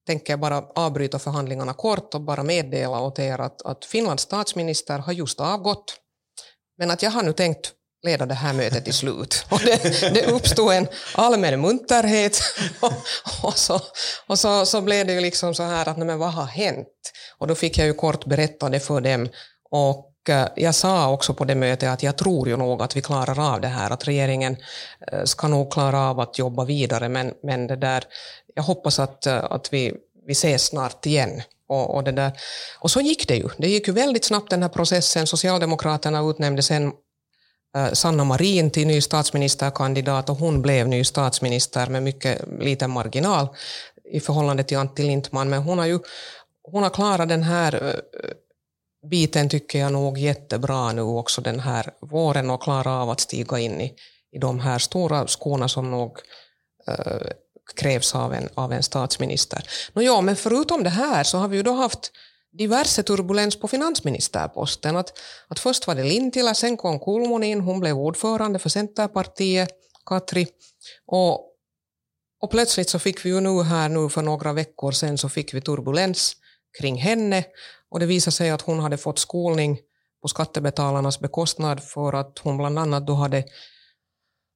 tänker 0.08 0.34
jag 0.34 0.40
bara 0.40 0.66
avbryta 0.76 1.20
förhandlingarna 1.20 1.74
kort 1.74 2.14
och 2.14 2.22
bara 2.22 2.44
meddela 2.44 3.02
åt 3.02 3.20
er 3.20 3.40
att, 3.42 3.62
att 3.62 3.86
Finlands 3.86 4.24
statsminister 4.24 5.00
har 5.00 5.14
just 5.14 5.40
avgått 5.40 5.98
men 6.78 6.92
att 6.92 7.04
jag 7.04 7.12
har 7.12 7.24
nu 7.24 7.34
tänkt 7.34 7.74
leda 8.04 8.26
det 8.26 8.34
här 8.34 8.54
mötet 8.54 8.86
till 8.86 8.94
slut. 8.94 9.46
Och 9.50 9.60
det, 9.60 10.14
det 10.14 10.26
uppstod 10.26 10.74
en 10.74 10.88
allmän 11.16 11.62
munterhet 11.62 12.40
och, 12.80 12.94
och, 13.44 13.58
så, 13.58 13.80
och 14.28 14.40
så, 14.40 14.66
så 14.66 14.82
blev 14.82 15.08
det 15.08 15.14
ju 15.14 15.22
liksom 15.22 15.56
så 15.56 15.64
här 15.64 15.90
att 15.90 15.98
nej 15.98 16.08
men 16.08 16.20
vad 16.20 16.34
har 16.34 16.46
hänt? 16.46 16.88
Och 17.38 17.48
då 17.48 17.56
fick 17.56 17.78
jag 17.78 17.88
ju 17.88 17.94
kort 17.94 18.26
berätta 18.26 18.70
det 18.70 18.80
för 18.80 19.02
dem 19.02 19.30
och 19.72 20.30
eh, 20.30 20.48
jag 20.56 20.76
sa 20.76 21.12
också 21.12 21.34
på 21.34 21.46
det 21.46 21.56
mötet 21.56 21.90
att 21.90 22.04
jag 22.04 22.18
tror 22.18 22.48
ju 22.48 22.58
nog 22.58 22.82
att 22.82 22.96
vi 22.96 23.02
klarar 23.02 23.54
av 23.54 23.62
det 23.62 23.68
här, 23.68 23.92
att 23.92 24.08
regeringen 24.08 24.58
eh, 25.12 25.24
ska 25.24 25.48
nog 25.48 25.72
klara 25.72 26.00
av 26.00 26.20
att 26.20 26.40
jobba 26.40 26.66
vidare, 26.66 27.10
men, 27.10 27.34
men 27.44 27.68
det 27.68 27.76
där, 27.76 28.04
jag 28.56 28.64
hoppas 28.64 29.00
att, 29.00 29.26
eh, 29.26 29.44
att 29.44 29.74
vi, 29.74 29.94
vi 30.26 30.32
ses 30.32 30.66
snart 30.66 31.06
igen. 31.06 31.42
Och, 31.68 31.96
och, 31.96 32.04
det 32.04 32.12
där. 32.12 32.32
och 32.80 32.92
så 32.92 33.02
gick 33.02 33.28
det 33.28 33.36
ju. 33.36 33.50
Det 33.58 33.68
gick 33.68 33.88
ju 33.88 33.94
väldigt 33.94 34.26
snabbt 34.26 34.50
den 34.50 34.62
här 34.62 34.70
processen. 34.70 35.28
Socialdemokraterna 35.28 36.20
utnämnde 36.20 36.62
sen 36.62 36.92
Äh, 37.78 37.94
Sanna 37.94 38.24
Marin 38.24 38.72
till 38.72 38.88
ny 38.88 39.02
statsministerkandidat 39.02 40.30
och 40.30 40.38
hon 40.38 40.62
blev 40.62 40.88
ny 40.88 41.04
statsminister 41.04 41.88
med 41.88 42.04
mycket 42.04 42.42
liten 42.60 42.92
marginal 42.92 43.48
i 44.12 44.20
förhållande 44.20 44.64
till 44.64 44.78
Antti 44.78 45.04
Lindman. 45.04 45.50
Men 45.50 45.62
hon 45.62 45.78
har 45.78 45.86
ju 45.86 46.00
hon 46.64 46.84
har 46.84 46.90
klarat 46.90 47.30
den 47.30 47.44
här 47.44 47.74
äh, 47.74 49.10
biten 49.10 49.50
tycker 49.50 49.80
jag 49.80 49.92
nog 49.92 50.18
jättebra 50.18 50.92
nu 50.92 51.02
också 51.02 51.42
den 51.42 51.60
här 51.60 51.92
våren 52.02 52.50
och 52.50 52.64
klarat 52.64 52.88
av 52.88 53.10
att 53.10 53.20
stiga 53.20 53.60
in 53.60 53.82
i, 53.82 53.94
i 54.32 54.38
de 54.40 54.60
här 54.60 54.80
stora 54.80 55.28
skorna 55.28 55.68
som 55.68 55.92
nog 55.92 56.20
äh, 56.88 57.28
krävs 57.76 58.16
av 58.16 58.34
en, 58.34 58.50
av 58.54 58.74
en 58.74 58.84
statsminister. 58.84 59.64
Nå 59.94 60.02
ja, 60.02 60.22
men 60.22 60.36
förutom 60.36 60.84
det 60.84 60.90
här 60.90 61.24
så 61.24 61.38
har 61.38 61.48
vi 61.48 61.58
ju 61.58 61.64
då 61.64 61.74
haft 61.74 62.12
diverse 62.52 63.04
turbulens 63.04 63.60
på 63.60 63.68
finansministerposten. 63.68 64.98
Att, 64.98 65.14
att 65.48 65.60
först 65.60 65.88
var 65.88 65.96
det 65.96 66.04
Lintilä, 66.04 66.56
sen 66.56 66.78
kom 66.78 67.00
Kulmunin, 67.00 67.62
hon 67.62 67.80
blev 67.80 67.98
ordförande 67.98 68.60
för 68.60 68.70
Centerpartiet, 68.70 69.70
Katri. 70.06 70.48
Och, 71.06 71.34
och 72.42 72.52
plötsligt 72.52 72.90
så 72.90 73.00
fick 73.00 73.26
vi 73.26 73.30
ju 73.30 73.40
nu 73.40 73.64
här 73.64 73.90
nu 73.90 74.10
för 74.10 74.22
några 74.22 74.54
veckor 74.54 74.92
sedan 74.92 75.18
så 75.18 75.30
fick 75.30 75.54
vi 75.54 75.62
turbulens 75.62 76.36
kring 76.80 76.96
henne 76.96 77.46
och 77.90 78.00
det 78.00 78.06
visade 78.06 78.32
sig 78.32 78.50
att 78.50 78.62
hon 78.62 78.80
hade 78.80 78.98
fått 78.98 79.20
skolning 79.20 79.80
på 80.22 80.28
skattebetalarnas 80.28 81.20
bekostnad 81.20 81.84
för 81.84 82.14
att 82.14 82.40
hon 82.40 82.58
bland 82.58 82.80
annat 82.80 83.08
då 83.08 83.14
hade 83.14 83.44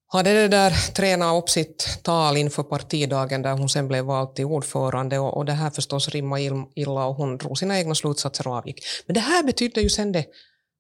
hade 0.08 0.34
det 0.34 0.48
där 0.48 0.94
tränat 0.94 1.44
upp 1.44 1.50
sitt 1.50 2.00
tal 2.04 2.38
inför 2.38 2.64
partidagen 2.64 3.42
där 3.42 3.52
hon 3.52 3.70
sen 3.70 3.88
blev 3.88 4.06
vald 4.06 4.36
till 4.36 4.46
ordförande 4.46 5.20
och, 5.20 5.38
och 5.38 5.46
det 5.46 5.52
här 5.52 5.70
förstås 5.70 6.10
rimmade 6.10 6.66
illa 6.76 7.06
och 7.06 7.16
hon 7.16 7.38
drog 7.38 7.58
sina 7.58 7.80
egna 7.80 7.96
slutsatser 7.96 8.48
och 8.48 8.54
avgick. 8.54 8.84
Men 9.06 9.14
det 9.14 9.20
här 9.20 9.44
betydde 9.44 9.82
ju 9.82 9.90
sen 9.90 10.12
det 10.12 10.26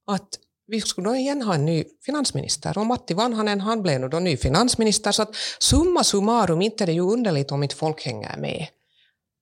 att 0.07 0.29
vi 0.67 0.81
skulle 0.81 1.09
då 1.09 1.15
igen 1.15 1.41
ha 1.41 1.55
en 1.55 1.65
ny 1.65 1.83
finansminister 2.05 2.77
och 2.77 2.85
Matti 2.85 3.13
Vanhanen 3.13 3.61
han 3.61 3.81
blev 3.81 3.99
nu 3.99 4.09
då 4.09 4.19
ny 4.19 4.37
finansminister 4.37 5.11
så 5.11 5.21
att 5.21 5.35
summa 5.59 6.03
summarum 6.03 6.61
inte 6.61 6.83
är 6.83 6.85
det 6.85 6.93
ju 6.93 7.01
underligt 7.01 7.51
om 7.51 7.63
inte 7.63 7.75
folk 7.75 8.05
hänger 8.05 8.37
med. 8.37 8.67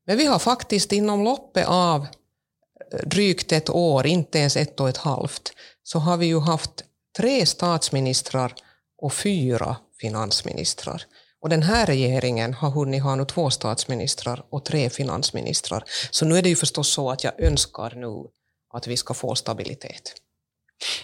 Men 0.05 0.17
vi 0.17 0.25
har 0.25 0.39
faktiskt 0.39 0.91
inom 0.91 1.23
loppet 1.23 1.67
av 1.67 2.01
eh, 2.01 3.07
drygt 3.07 3.51
ett 3.51 3.69
år, 3.69 4.07
inte 4.07 4.39
ens 4.39 4.57
ett 4.57 4.79
och 4.79 4.89
ett 4.89 4.97
halvt, 4.97 5.53
så 5.83 5.99
har 5.99 6.17
vi 6.17 6.25
ju 6.25 6.39
haft 6.39 6.83
tre 7.17 7.45
statsministrar 7.45 8.53
och 9.01 9.13
fyra 9.13 9.75
finansministrar. 10.01 11.03
Och 11.41 11.49
den 11.49 11.63
här 11.63 11.85
regeringen 11.85 12.53
har 12.53 12.69
hunnit 12.71 13.03
ha 13.03 13.15
nu 13.15 13.25
två 13.25 13.49
statsministrar 13.49 14.43
och 14.49 14.65
tre 14.65 14.89
finansministrar. 14.89 15.83
Så 16.11 16.25
nu 16.25 16.37
är 16.37 16.41
det 16.41 16.49
ju 16.49 16.55
förstås 16.55 16.93
så 16.93 17.11
att 17.11 17.23
jag 17.23 17.39
önskar 17.39 17.93
nu 17.95 18.29
att 18.73 18.87
vi 18.87 18.97
ska 18.97 19.13
få 19.13 19.35
stabilitet. 19.35 20.13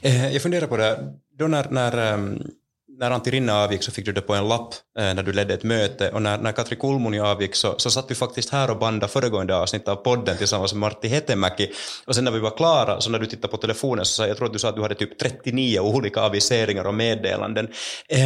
Eh, 0.01 0.33
jag 0.33 0.41
funderar 0.41 0.67
på 0.67 0.77
det, 0.77 1.13
då 1.37 1.47
när, 1.47 1.69
när, 1.69 1.97
ehm, 1.97 2.51
när 2.99 3.11
Antti 3.11 3.31
Rinne 3.31 3.53
avgick 3.53 3.83
så 3.83 3.91
fick 3.91 4.05
du 4.05 4.11
det 4.11 4.21
på 4.21 4.33
en 4.33 4.47
lapp 4.47 4.73
eh, 4.99 5.13
när 5.13 5.23
du 5.23 5.33
ledde 5.33 5.53
ett 5.53 5.63
möte 5.63 6.09
och 6.11 6.21
när, 6.21 6.37
när 6.37 6.51
Katri 6.51 6.75
Kulmuni 6.75 7.19
avgick 7.19 7.55
så, 7.55 7.75
så 7.77 7.91
satt 7.91 8.11
vi 8.11 8.15
faktiskt 8.15 8.49
här 8.49 8.71
och 8.71 8.79
bandade 8.79 9.11
föregående 9.11 9.55
avsnitt 9.55 9.87
av 9.87 9.95
podden 9.95 10.37
tillsammans 10.37 10.73
med 10.73 10.79
Martti 10.79 11.07
Hetemäki 11.07 11.71
och 12.05 12.15
sen 12.15 12.23
när 12.23 12.31
vi 12.31 12.39
var 12.39 12.57
klara 12.57 13.01
så 13.01 13.09
när 13.09 13.19
du 13.19 13.25
tittade 13.25 13.51
på 13.51 13.57
telefonen 13.57 14.05
så 14.05 14.11
sa 14.11 14.27
jag 14.27 14.37
tror 14.37 14.47
att 14.47 14.53
du 14.53 14.59
sa 14.59 14.69
att 14.69 14.75
du 14.75 14.81
hade 14.81 14.95
typ 14.95 15.19
39 15.19 15.79
olika 15.79 16.21
aviseringar 16.21 16.87
och 16.87 16.93
meddelanden. 16.93 17.67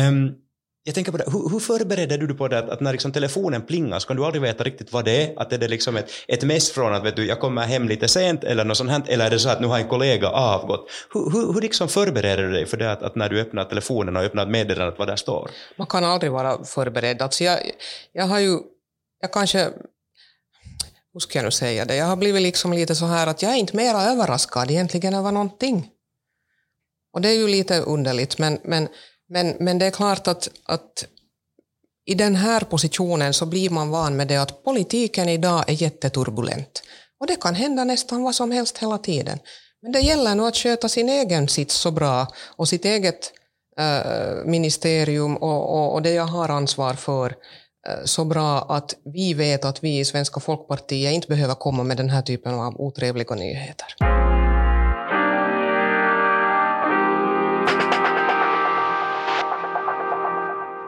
Um, 0.10 0.36
jag 0.84 0.96
tänker 0.96 1.12
på 1.12 1.18
det, 1.18 1.24
hur, 1.28 1.50
hur 1.50 1.60
förbereder 1.60 2.18
du 2.18 2.28
dig 2.28 2.38
på 2.38 2.48
det 2.48 2.60
att, 2.60 2.70
att 2.70 2.82
när 2.82 2.92
liksom 2.92 3.12
telefonen 3.12 3.62
plingar 3.62 4.00
så 4.00 4.08
kan 4.08 4.18
du 4.18 4.26
aldrig 4.26 4.42
veta 4.42 4.64
riktigt 4.64 4.94
vad 4.94 5.06
det 5.06 5.24
är? 5.24 5.40
Att 5.40 5.54
är 5.54 5.58
det 5.58 5.68
liksom 5.68 5.98
ett, 5.98 6.12
ett 6.28 6.44
mess 6.44 6.72
från 6.72 6.94
att 6.94 7.04
vet 7.04 7.16
du, 7.16 7.26
jag 7.26 7.40
kommer 7.40 7.62
hem 7.62 7.88
lite 7.88 8.08
sent 8.08 8.44
eller 8.44 8.66
något 8.66 8.78
sånt 8.78 8.92
här, 8.92 9.04
eller 9.08 9.26
är 9.26 9.30
det 9.30 9.40
så 9.40 9.50
att 9.50 9.62
nu 9.62 9.68
har 9.68 9.78
en 9.78 9.88
kollega 9.88 10.30
avgått? 10.30 10.90
Hur, 11.14 11.32
hur, 11.32 11.54
hur 11.54 11.62
liksom 11.62 11.88
förbereder 11.88 12.44
du 12.44 12.52
dig 12.52 12.66
för 12.66 12.78
det 12.78 12.92
att, 12.92 13.04
att 13.04 13.16
när 13.16 13.30
du 13.30 13.42
öppnar 13.42 13.66
telefonen 13.66 14.18
och 14.18 14.24
öppnar 14.24 14.46
meddelandet 14.46 15.00
vad 15.00 15.08
där 15.08 15.16
står? 15.16 15.52
Man 15.78 15.88
kan 15.88 16.04
aldrig 16.04 16.32
vara 16.32 16.64
förberedd. 16.64 17.22
Alltså 17.22 17.44
jag, 17.44 17.60
jag 18.14 18.26
har 18.26 18.40
ju, 18.40 18.60
jag 19.22 19.34
kanske 19.34 19.70
hur 21.14 21.20
ska 21.20 21.40
jag 21.40 21.46
nu 21.46 21.52
säga 21.52 21.86
det, 21.86 21.96
jag 21.96 22.06
har 22.06 22.16
blivit 22.16 22.42
liksom 22.42 22.74
lite 22.74 22.96
så 22.96 23.06
här 23.06 23.28
att 23.28 23.42
jag 23.42 23.52
är 23.52 23.56
inte 23.56 23.76
mera 23.76 24.04
överraskad 24.04 24.72
egentligen 24.72 25.14
över 25.14 25.32
någonting. 25.32 25.90
Och 27.14 27.22
det 27.22 27.30
är 27.30 27.34
ju 27.34 27.48
lite 27.48 27.80
underligt, 27.80 28.38
men, 28.38 28.60
men 28.64 28.88
men, 29.32 29.56
men 29.60 29.80
det 29.80 29.86
är 29.86 29.92
klart 29.92 30.28
att, 30.28 30.50
att 30.64 31.06
i 32.06 32.16
den 32.16 32.36
här 32.36 32.60
positionen 32.62 33.34
så 33.34 33.46
blir 33.46 33.70
man 33.70 33.90
van 33.90 34.18
med 34.18 34.28
det 34.28 34.38
att 34.38 34.64
politiken 34.64 35.30
idag 35.30 35.64
är 35.68 35.74
jätteturbulent. 35.74 36.84
Och 37.20 37.28
det 37.28 37.42
kan 37.42 37.56
hända 37.56 37.84
nästan 37.84 38.24
vad 38.24 38.36
som 38.36 38.52
helst 38.52 38.78
hela 38.78 38.98
tiden. 38.98 39.40
Men 39.82 39.92
det 39.92 40.00
gäller 40.00 40.36
nog 40.36 40.48
att 40.48 40.56
sköta 40.56 40.90
sin 40.90 41.10
egen 41.10 41.48
sits 41.48 41.76
så 41.76 41.92
bra 41.92 42.28
och 42.58 42.68
sitt 42.70 42.86
eget 42.86 43.34
äh, 43.78 44.46
ministerium 44.46 45.38
och, 45.38 45.74
och, 45.74 45.94
och, 45.94 46.02
det 46.02 46.12
jag 46.12 46.28
har 46.28 46.50
ansvar 46.50 46.94
för 46.94 47.36
eh, 47.88 48.06
så 48.06 48.26
bra 48.26 48.60
att 48.70 48.96
vi 49.14 49.34
vet 49.34 49.66
att 49.66 49.84
vi 49.84 50.00
i 50.00 50.06
Svenska 50.06 50.40
folkpartiet 50.40 51.14
inte 51.14 51.28
behöver 51.28 51.56
komma 51.56 51.84
med 51.84 51.98
den 51.98 52.10
här 52.10 52.22
typen 52.22 52.54
av 52.54 52.82
otrevliga 52.82 53.36
nyheter. 53.36 54.11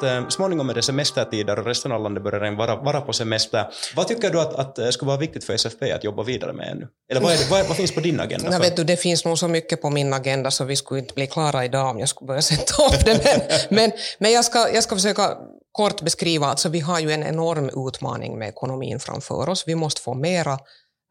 Eh, 0.05 0.27
småningom 0.27 0.69
är 0.69 0.73
det 0.73 0.81
semestertider 0.81 1.59
och 1.59 1.65
resten 1.65 1.91
av 1.91 2.03
landet 2.03 2.23
börjar 2.23 2.51
vara, 2.51 2.75
vara 2.75 3.01
på 3.01 3.13
semester. 3.13 3.65
Vad 3.95 4.07
tycker 4.07 4.29
du 4.29 4.39
att, 4.39 4.53
att 4.53 4.75
det 4.75 4.85
eh, 4.85 4.89
skulle 4.89 5.07
vara 5.07 5.17
viktigt 5.17 5.43
för 5.43 5.53
SFP 5.53 5.91
att 5.91 6.03
jobba 6.03 6.23
vidare 6.23 6.53
med 6.53 6.67
ännu? 6.67 6.87
Eller 7.11 7.21
vad, 7.21 7.31
det, 7.31 7.47
vad, 7.49 7.67
vad, 7.67 7.77
finns 7.77 7.91
på 7.91 7.99
din 7.99 8.19
agenda? 8.19 8.49
Ja, 8.51 8.59
vet 8.59 8.75
du, 8.75 8.83
det 8.83 8.97
finns 8.97 9.25
nog 9.25 9.37
så 9.37 9.47
mycket 9.47 9.81
på 9.81 9.89
min 9.89 10.13
agenda 10.13 10.51
så 10.51 10.63
vi 10.63 10.75
skulle 10.75 10.99
inte 10.99 11.13
bli 11.13 11.27
klara 11.27 11.65
idag 11.65 11.89
om 11.89 11.99
jag 11.99 12.09
skulle 12.09 12.27
börja 12.27 12.41
sätta 12.41 12.83
upp 12.85 13.05
det. 13.05 13.21
Men, 13.23 13.41
men, 13.69 13.91
men 14.17 14.31
jag, 14.31 14.45
ska, 14.45 14.69
jag 14.73 14.83
ska 14.83 14.95
försöka 14.95 15.37
kort 15.71 16.01
beskriva, 16.01 16.47
alltså 16.47 16.69
vi 16.69 16.79
har 16.79 16.99
ju 16.99 17.11
en 17.11 17.23
enorm 17.23 17.87
utmaning 17.87 18.39
med 18.39 18.47
ekonomin 18.47 18.99
framför 18.99 19.49
oss. 19.49 19.63
Vi 19.67 19.75
måste 19.75 20.01
få 20.01 20.13
mera 20.13 20.59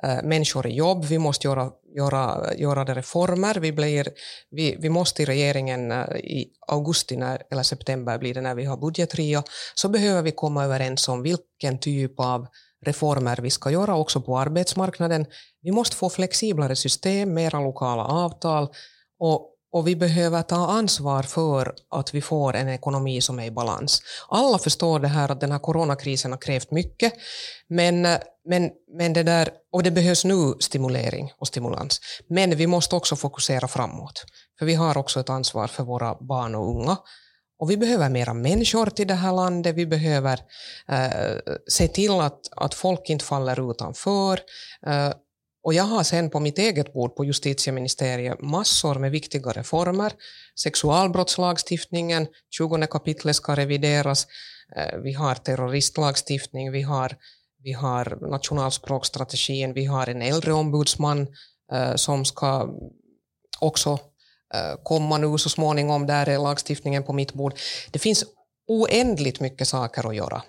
Eh, 0.05 0.23
människor 0.23 0.67
i 0.67 0.75
jobb, 0.75 1.05
vi 1.05 1.19
måste 1.19 1.47
göra 1.47 1.71
göra, 1.97 2.55
göra 2.57 2.85
det 2.85 2.95
reformer. 2.95 3.55
Vi, 3.55 3.73
blir, 3.73 4.09
vi, 4.51 4.77
vi 4.79 4.89
måste 4.89 5.23
i 5.23 5.27
regeringen 5.27 5.93
eh, 5.93 6.17
i 6.17 6.49
augusti 6.69 7.17
när, 7.17 7.43
eller 7.51 7.63
september 7.63 8.19
blir 8.19 8.35
det 8.35 8.41
när 8.41 8.55
vi 8.55 8.65
har 8.65 8.77
budgetria, 8.77 9.43
så 9.75 9.89
behöver 9.89 10.23
vi 10.23 10.33
komma 10.33 10.65
överens 10.65 11.09
om 11.09 11.23
vilken 11.23 11.79
typ 11.79 12.21
av 12.21 12.47
reformer 12.85 13.39
vi 13.43 13.51
ska 13.51 13.71
göra 13.71 13.97
också 13.97 14.21
på 14.21 14.39
arbetsmarknaden. 14.39 15.27
Vi 15.63 15.73
måste 15.73 15.97
få 15.97 16.11
flexiblare 16.11 16.77
system, 16.77 17.35
mera 17.35 17.61
lokala 17.61 18.05
avtal 18.05 18.69
och 19.19 19.49
och 19.73 19.89
vi 19.89 19.97
behöver 19.97 20.43
ta 20.43 20.67
ansvar 20.67 21.23
för 21.23 21.75
att 21.91 22.15
vi 22.15 22.23
får 22.23 22.57
en 22.57 22.69
ekonomi 22.69 23.21
som 23.21 23.39
är 23.39 23.45
i 23.45 23.51
balans. 23.51 24.03
Alla 24.29 24.59
förstår 24.59 25.01
det 25.01 25.09
här 25.09 25.31
att 25.31 25.41
den 25.41 25.53
här 25.53 25.59
coronakrisen 25.59 26.31
har 26.33 26.39
krävt 26.39 26.71
mycket, 26.71 27.13
men, 27.69 28.03
men, 28.49 28.71
men 28.99 29.13
det 29.13 29.23
där, 29.23 29.49
och 29.73 29.83
det 29.83 29.91
behövs 29.91 30.25
nu 30.25 30.55
stimulering 30.61 31.33
och 31.39 31.47
stimulans. 31.47 32.01
Men 32.29 32.57
vi 32.57 32.67
måste 32.67 32.97
också 32.97 33.17
fokusera 33.17 33.69
framåt, 33.69 34.25
för 34.59 34.67
vi 34.67 34.75
har 34.75 34.99
också 34.99 35.21
ett 35.21 35.31
ansvar 35.31 35.67
för 35.67 35.85
våra 35.85 36.17
barn 36.21 36.55
och 36.55 36.69
unga. 36.69 36.97
Och 37.59 37.71
vi 37.71 37.77
behöver 37.77 38.09
mera 38.09 38.35
människor 38.35 38.87
till 38.87 39.07
det 39.07 39.15
här 39.15 39.33
landet, 39.33 39.77
vi 39.77 39.87
behöver 39.87 40.41
eh, 40.89 41.37
se 41.69 41.89
till 41.89 42.21
att, 42.21 42.41
att 42.57 42.75
folk 42.75 43.11
inte 43.11 43.25
faller 43.25 43.71
utanför. 43.71 44.41
Eh, 44.87 45.13
och 45.65 45.75
jag 45.75 45.85
har 45.85 46.03
sen 46.03 46.31
på 46.31 46.41
mitt 46.41 46.59
eget 46.59 46.93
bord 46.93 47.17
på 47.17 47.25
justitieministeriet 47.25 48.41
massor 48.41 48.95
med 48.95 49.11
viktiga 49.11 49.53
reformer. 49.53 50.13
Sexualbrottslagstiftningen, 50.61 52.27
20 52.51 52.87
kapitlet 52.87 53.37
ska 53.37 53.57
revideras. 53.57 54.27
Eh, 54.77 54.99
vi 54.99 55.13
har 55.13 55.35
terroristlagstiftning, 55.35 56.73
vi 56.73 56.83
har, 56.83 57.17
vi 57.63 57.73
har 57.73 58.31
nationalspråkstrategin, 58.31 59.73
vi 59.73 59.85
har 59.85 60.07
en 60.07 60.23
äldreombudsman 60.23 61.19
ombudsman 61.19 61.97
som 61.97 62.25
ska 62.25 62.69
också 63.61 63.99
eh, 64.55 64.83
komma 64.83 65.19
nu 65.19 65.39
så 65.39 65.49
småningom. 65.49 66.07
Där 66.07 66.29
är 66.29 66.39
lagstiftningen 66.39 67.03
på 67.03 67.13
mitt 67.13 67.33
bord. 67.33 67.55
Det 67.91 67.99
finns 67.99 68.25
oändligt 68.69 69.41
mycket 69.41 69.69
saker 69.69 70.09
att 70.09 70.17
göra. 70.17 70.43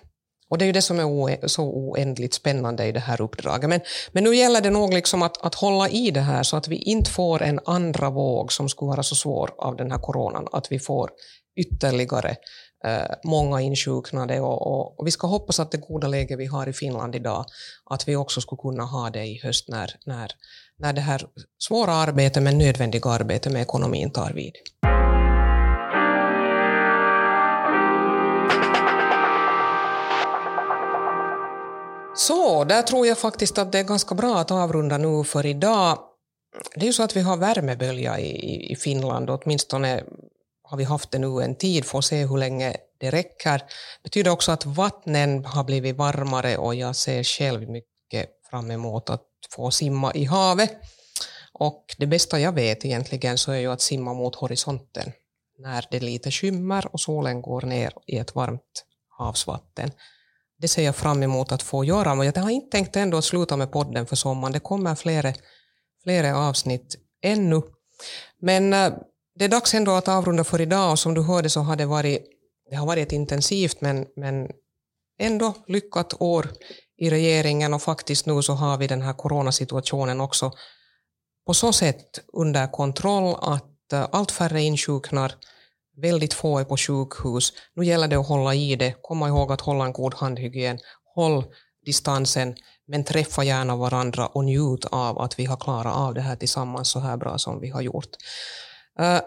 Och 0.50 0.58
det 0.58 0.64
är 0.64 0.66
ju 0.66 0.72
det 0.72 0.82
som 0.82 0.98
är 1.00 1.48
så 1.48 1.64
oändligt 1.64 2.34
spännande 2.34 2.86
i 2.86 2.92
det 2.92 3.00
här 3.00 3.20
uppdraget. 3.20 3.70
Men, 3.70 3.80
men 4.12 4.24
nu 4.24 4.36
gäller 4.36 4.60
det 4.60 4.70
nog 4.70 4.94
liksom 4.94 5.22
att, 5.22 5.44
att 5.46 5.54
hålla 5.54 5.88
i 5.88 6.10
det 6.10 6.20
här 6.20 6.42
så 6.42 6.56
att 6.56 6.68
vi 6.68 6.76
inte 6.76 7.10
får 7.10 7.42
en 7.42 7.60
andra 7.64 8.10
våg 8.10 8.52
som 8.52 8.68
skulle 8.68 8.88
vara 8.88 9.02
så 9.02 9.14
svår 9.14 9.50
av 9.58 9.76
den 9.76 9.90
här 9.90 9.98
coronan, 9.98 10.48
att 10.52 10.72
vi 10.72 10.78
får 10.78 11.10
ytterligare 11.56 12.36
eh, 12.84 13.14
många 13.24 13.60
insjuknade 13.60 14.40
och, 14.40 14.66
och, 14.66 15.00
och, 15.00 15.06
vi 15.06 15.10
ska 15.10 15.26
hoppas 15.26 15.60
att 15.60 15.70
det 15.70 15.78
goda 15.78 16.08
läge 16.08 16.36
vi 16.36 16.46
har 16.46 16.68
i 16.68 16.72
Finland 16.72 17.14
idag, 17.14 17.44
att 17.90 18.08
vi 18.08 18.16
också 18.16 18.40
skulle 18.40 18.60
kunna 18.60 18.84
ha 18.84 19.10
det 19.10 19.24
i 19.24 19.40
höst 19.42 19.68
när, 19.68 19.90
när, 20.06 20.30
när 20.78 20.92
det 20.92 21.00
här 21.00 21.26
svåra 21.58 21.92
arbetet 21.92 22.42
men 22.42 22.58
nödvändiga 22.58 23.10
arbetet 23.10 23.52
med 23.52 23.62
ekonomin 23.62 24.10
tar 24.10 24.32
vid. 24.32 24.52
Så, 32.16 32.64
där 32.64 32.82
tror 32.82 33.06
jag 33.06 33.18
faktiskt 33.18 33.58
att 33.58 33.72
det 33.72 33.78
är 33.78 33.84
ganska 33.84 34.14
bra 34.14 34.38
att 34.38 34.50
avrunda 34.50 34.98
nu 34.98 35.24
för 35.24 35.46
idag. 35.46 35.98
Det 36.74 36.80
är 36.80 36.86
ju 36.86 36.92
så 36.92 37.02
att 37.02 37.16
vi 37.16 37.20
har 37.20 37.36
värmebölja 37.36 38.18
i, 38.18 38.72
i 38.72 38.76
Finland, 38.76 39.30
åtminstone 39.30 40.04
har 40.62 40.76
vi 40.76 40.84
haft 40.84 41.10
det 41.10 41.18
nu 41.18 41.42
en 41.42 41.54
tid, 41.54 41.84
får 41.84 42.00
se 42.00 42.26
hur 42.26 42.38
länge 42.38 42.76
det 42.98 43.10
räcker. 43.10 43.58
Det 43.58 44.02
betyder 44.02 44.30
också 44.30 44.52
att 44.52 44.66
vattnen 44.66 45.44
har 45.44 45.64
blivit 45.64 45.96
varmare 45.96 46.56
och 46.56 46.74
jag 46.74 46.96
ser 46.96 47.22
själv 47.22 47.68
mycket 47.68 48.30
fram 48.50 48.70
emot 48.70 49.10
att 49.10 49.26
få 49.50 49.70
simma 49.70 50.12
i 50.14 50.24
havet. 50.24 50.72
Och 51.52 51.84
det 51.98 52.06
bästa 52.06 52.40
jag 52.40 52.52
vet 52.52 52.84
egentligen 52.84 53.38
så 53.38 53.52
är 53.52 53.58
ju 53.58 53.72
att 53.72 53.80
simma 53.80 54.14
mot 54.14 54.34
horisonten 54.34 55.12
när 55.58 55.86
det 55.90 56.00
lite 56.00 56.30
skymmer 56.30 56.88
och 56.92 57.00
solen 57.00 57.42
går 57.42 57.62
ner 57.62 57.92
i 58.06 58.18
ett 58.18 58.34
varmt 58.34 58.84
havsvatten. 59.18 59.90
Det 60.64 60.68
ser 60.68 60.84
jag 60.84 60.96
fram 60.96 61.22
emot 61.22 61.52
att 61.52 61.62
få 61.62 61.84
göra. 61.84 62.14
Men 62.14 62.26
jag 62.26 62.42
har 62.42 62.50
inte 62.50 62.70
tänkt 62.70 62.96
ändå 62.96 63.18
att 63.18 63.24
sluta 63.24 63.56
med 63.56 63.72
podden 63.72 64.06
för 64.06 64.16
sommaren. 64.16 64.52
Det 64.52 64.60
kommer 64.60 64.94
flera, 64.94 65.34
flera 66.02 66.38
avsnitt 66.38 66.96
ännu. 67.22 67.62
Men 68.40 68.72
eh, 68.72 68.92
det 69.38 69.44
är 69.44 69.48
dags 69.48 69.74
ändå 69.74 69.92
att 69.92 70.08
avrunda 70.08 70.44
för 70.44 70.60
idag 70.60 70.90
och 70.90 70.98
som 70.98 71.14
du 71.14 71.22
hörde 71.22 71.50
så 71.50 71.60
har 71.60 71.76
det 71.76 71.86
varit, 71.86 72.26
det 72.70 72.76
har 72.76 72.86
varit 72.86 73.06
ett 73.06 73.12
intensivt 73.12 73.80
men, 73.80 74.06
men 74.16 74.48
ändå 75.18 75.54
lyckat 75.66 76.14
år 76.20 76.48
i 76.98 77.10
regeringen 77.10 77.74
och 77.74 77.82
faktiskt 77.82 78.26
nu 78.26 78.42
så 78.42 78.52
har 78.52 78.78
vi 78.78 78.86
den 78.86 79.02
här 79.02 79.12
coronasituationen 79.12 80.20
också 80.20 80.52
på 81.46 81.54
så 81.54 81.72
sätt 81.72 82.20
under 82.32 82.72
kontroll 82.72 83.36
att 83.40 83.92
eh, 83.92 84.08
allt 84.12 84.30
färre 84.30 84.62
insjuknar 84.62 85.34
Väldigt 85.96 86.34
få 86.34 86.58
är 86.58 86.64
på 86.64 86.76
sjukhus. 86.76 87.52
Nu 87.74 87.84
gäller 87.84 88.08
det 88.08 88.16
att 88.16 88.28
hålla 88.28 88.54
i 88.54 88.76
det, 88.76 88.94
komma 89.02 89.28
ihåg 89.28 89.52
att 89.52 89.60
hålla 89.60 89.84
en 89.84 89.92
god 89.92 90.14
handhygien, 90.14 90.78
håll 91.14 91.44
distansen, 91.84 92.54
men 92.86 93.04
träffa 93.04 93.44
gärna 93.44 93.76
varandra 93.76 94.26
och 94.26 94.44
njut 94.44 94.84
av 94.84 95.18
att 95.18 95.38
vi 95.38 95.44
har 95.44 95.56
klarat 95.56 95.96
av 95.96 96.14
det 96.14 96.20
här 96.20 96.36
tillsammans 96.36 96.88
så 96.88 96.98
här 96.98 97.16
bra 97.16 97.38
som 97.38 97.60
vi 97.60 97.68
har 97.68 97.82
gjort. 97.82 98.10
Uh, 99.00 99.20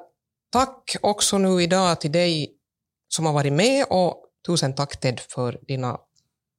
tack 0.52 0.96
också 1.02 1.38
nu 1.38 1.64
idag 1.64 2.02
till 2.02 2.12
dig 2.12 2.54
som 3.08 3.26
har 3.26 3.34
varit 3.34 3.54
med 3.54 3.86
och 3.90 4.24
tusen 4.48 4.76
tack 4.76 5.00
Ted 5.00 5.20
för 5.20 5.60
dina 5.68 5.98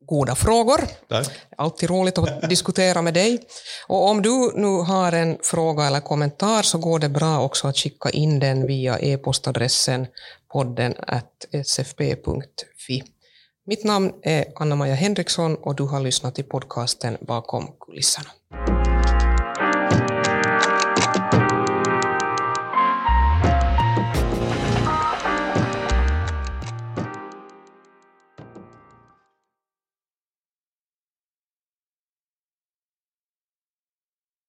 goda 0.09 0.35
frågor. 0.35 0.81
Tack. 1.09 1.31
Alltid 1.57 1.91
roligt 1.91 2.19
att 2.19 2.49
diskutera 2.49 3.03
med 3.03 3.15
dig. 3.15 3.39
Och 3.87 4.09
om 4.09 4.23
du 4.23 4.53
nu 4.55 4.83
har 4.83 5.13
en 5.13 5.39
fråga 5.43 5.85
eller 5.85 6.01
kommentar 6.01 6.63
så 6.63 6.79
går 6.79 6.99
det 6.99 7.09
bra 7.09 7.41
också 7.41 7.69
att 7.69 7.77
skicka 7.77 8.11
in 8.11 8.39
den 8.39 8.67
via 8.67 8.99
e-postadressen 8.99 10.07
podden 10.53 10.95
sfp.fi. 11.65 13.03
Mitt 13.67 13.85
namn 13.85 14.13
är 14.23 14.45
Anna-Maja 14.57 14.95
Henriksson 14.95 15.57
och 15.57 15.75
du 15.75 15.83
har 15.83 16.01
lyssnat 16.01 16.35
till 16.35 16.45
podcasten 16.45 17.17
Bakom 17.21 17.73
kulisserna. 17.81 18.31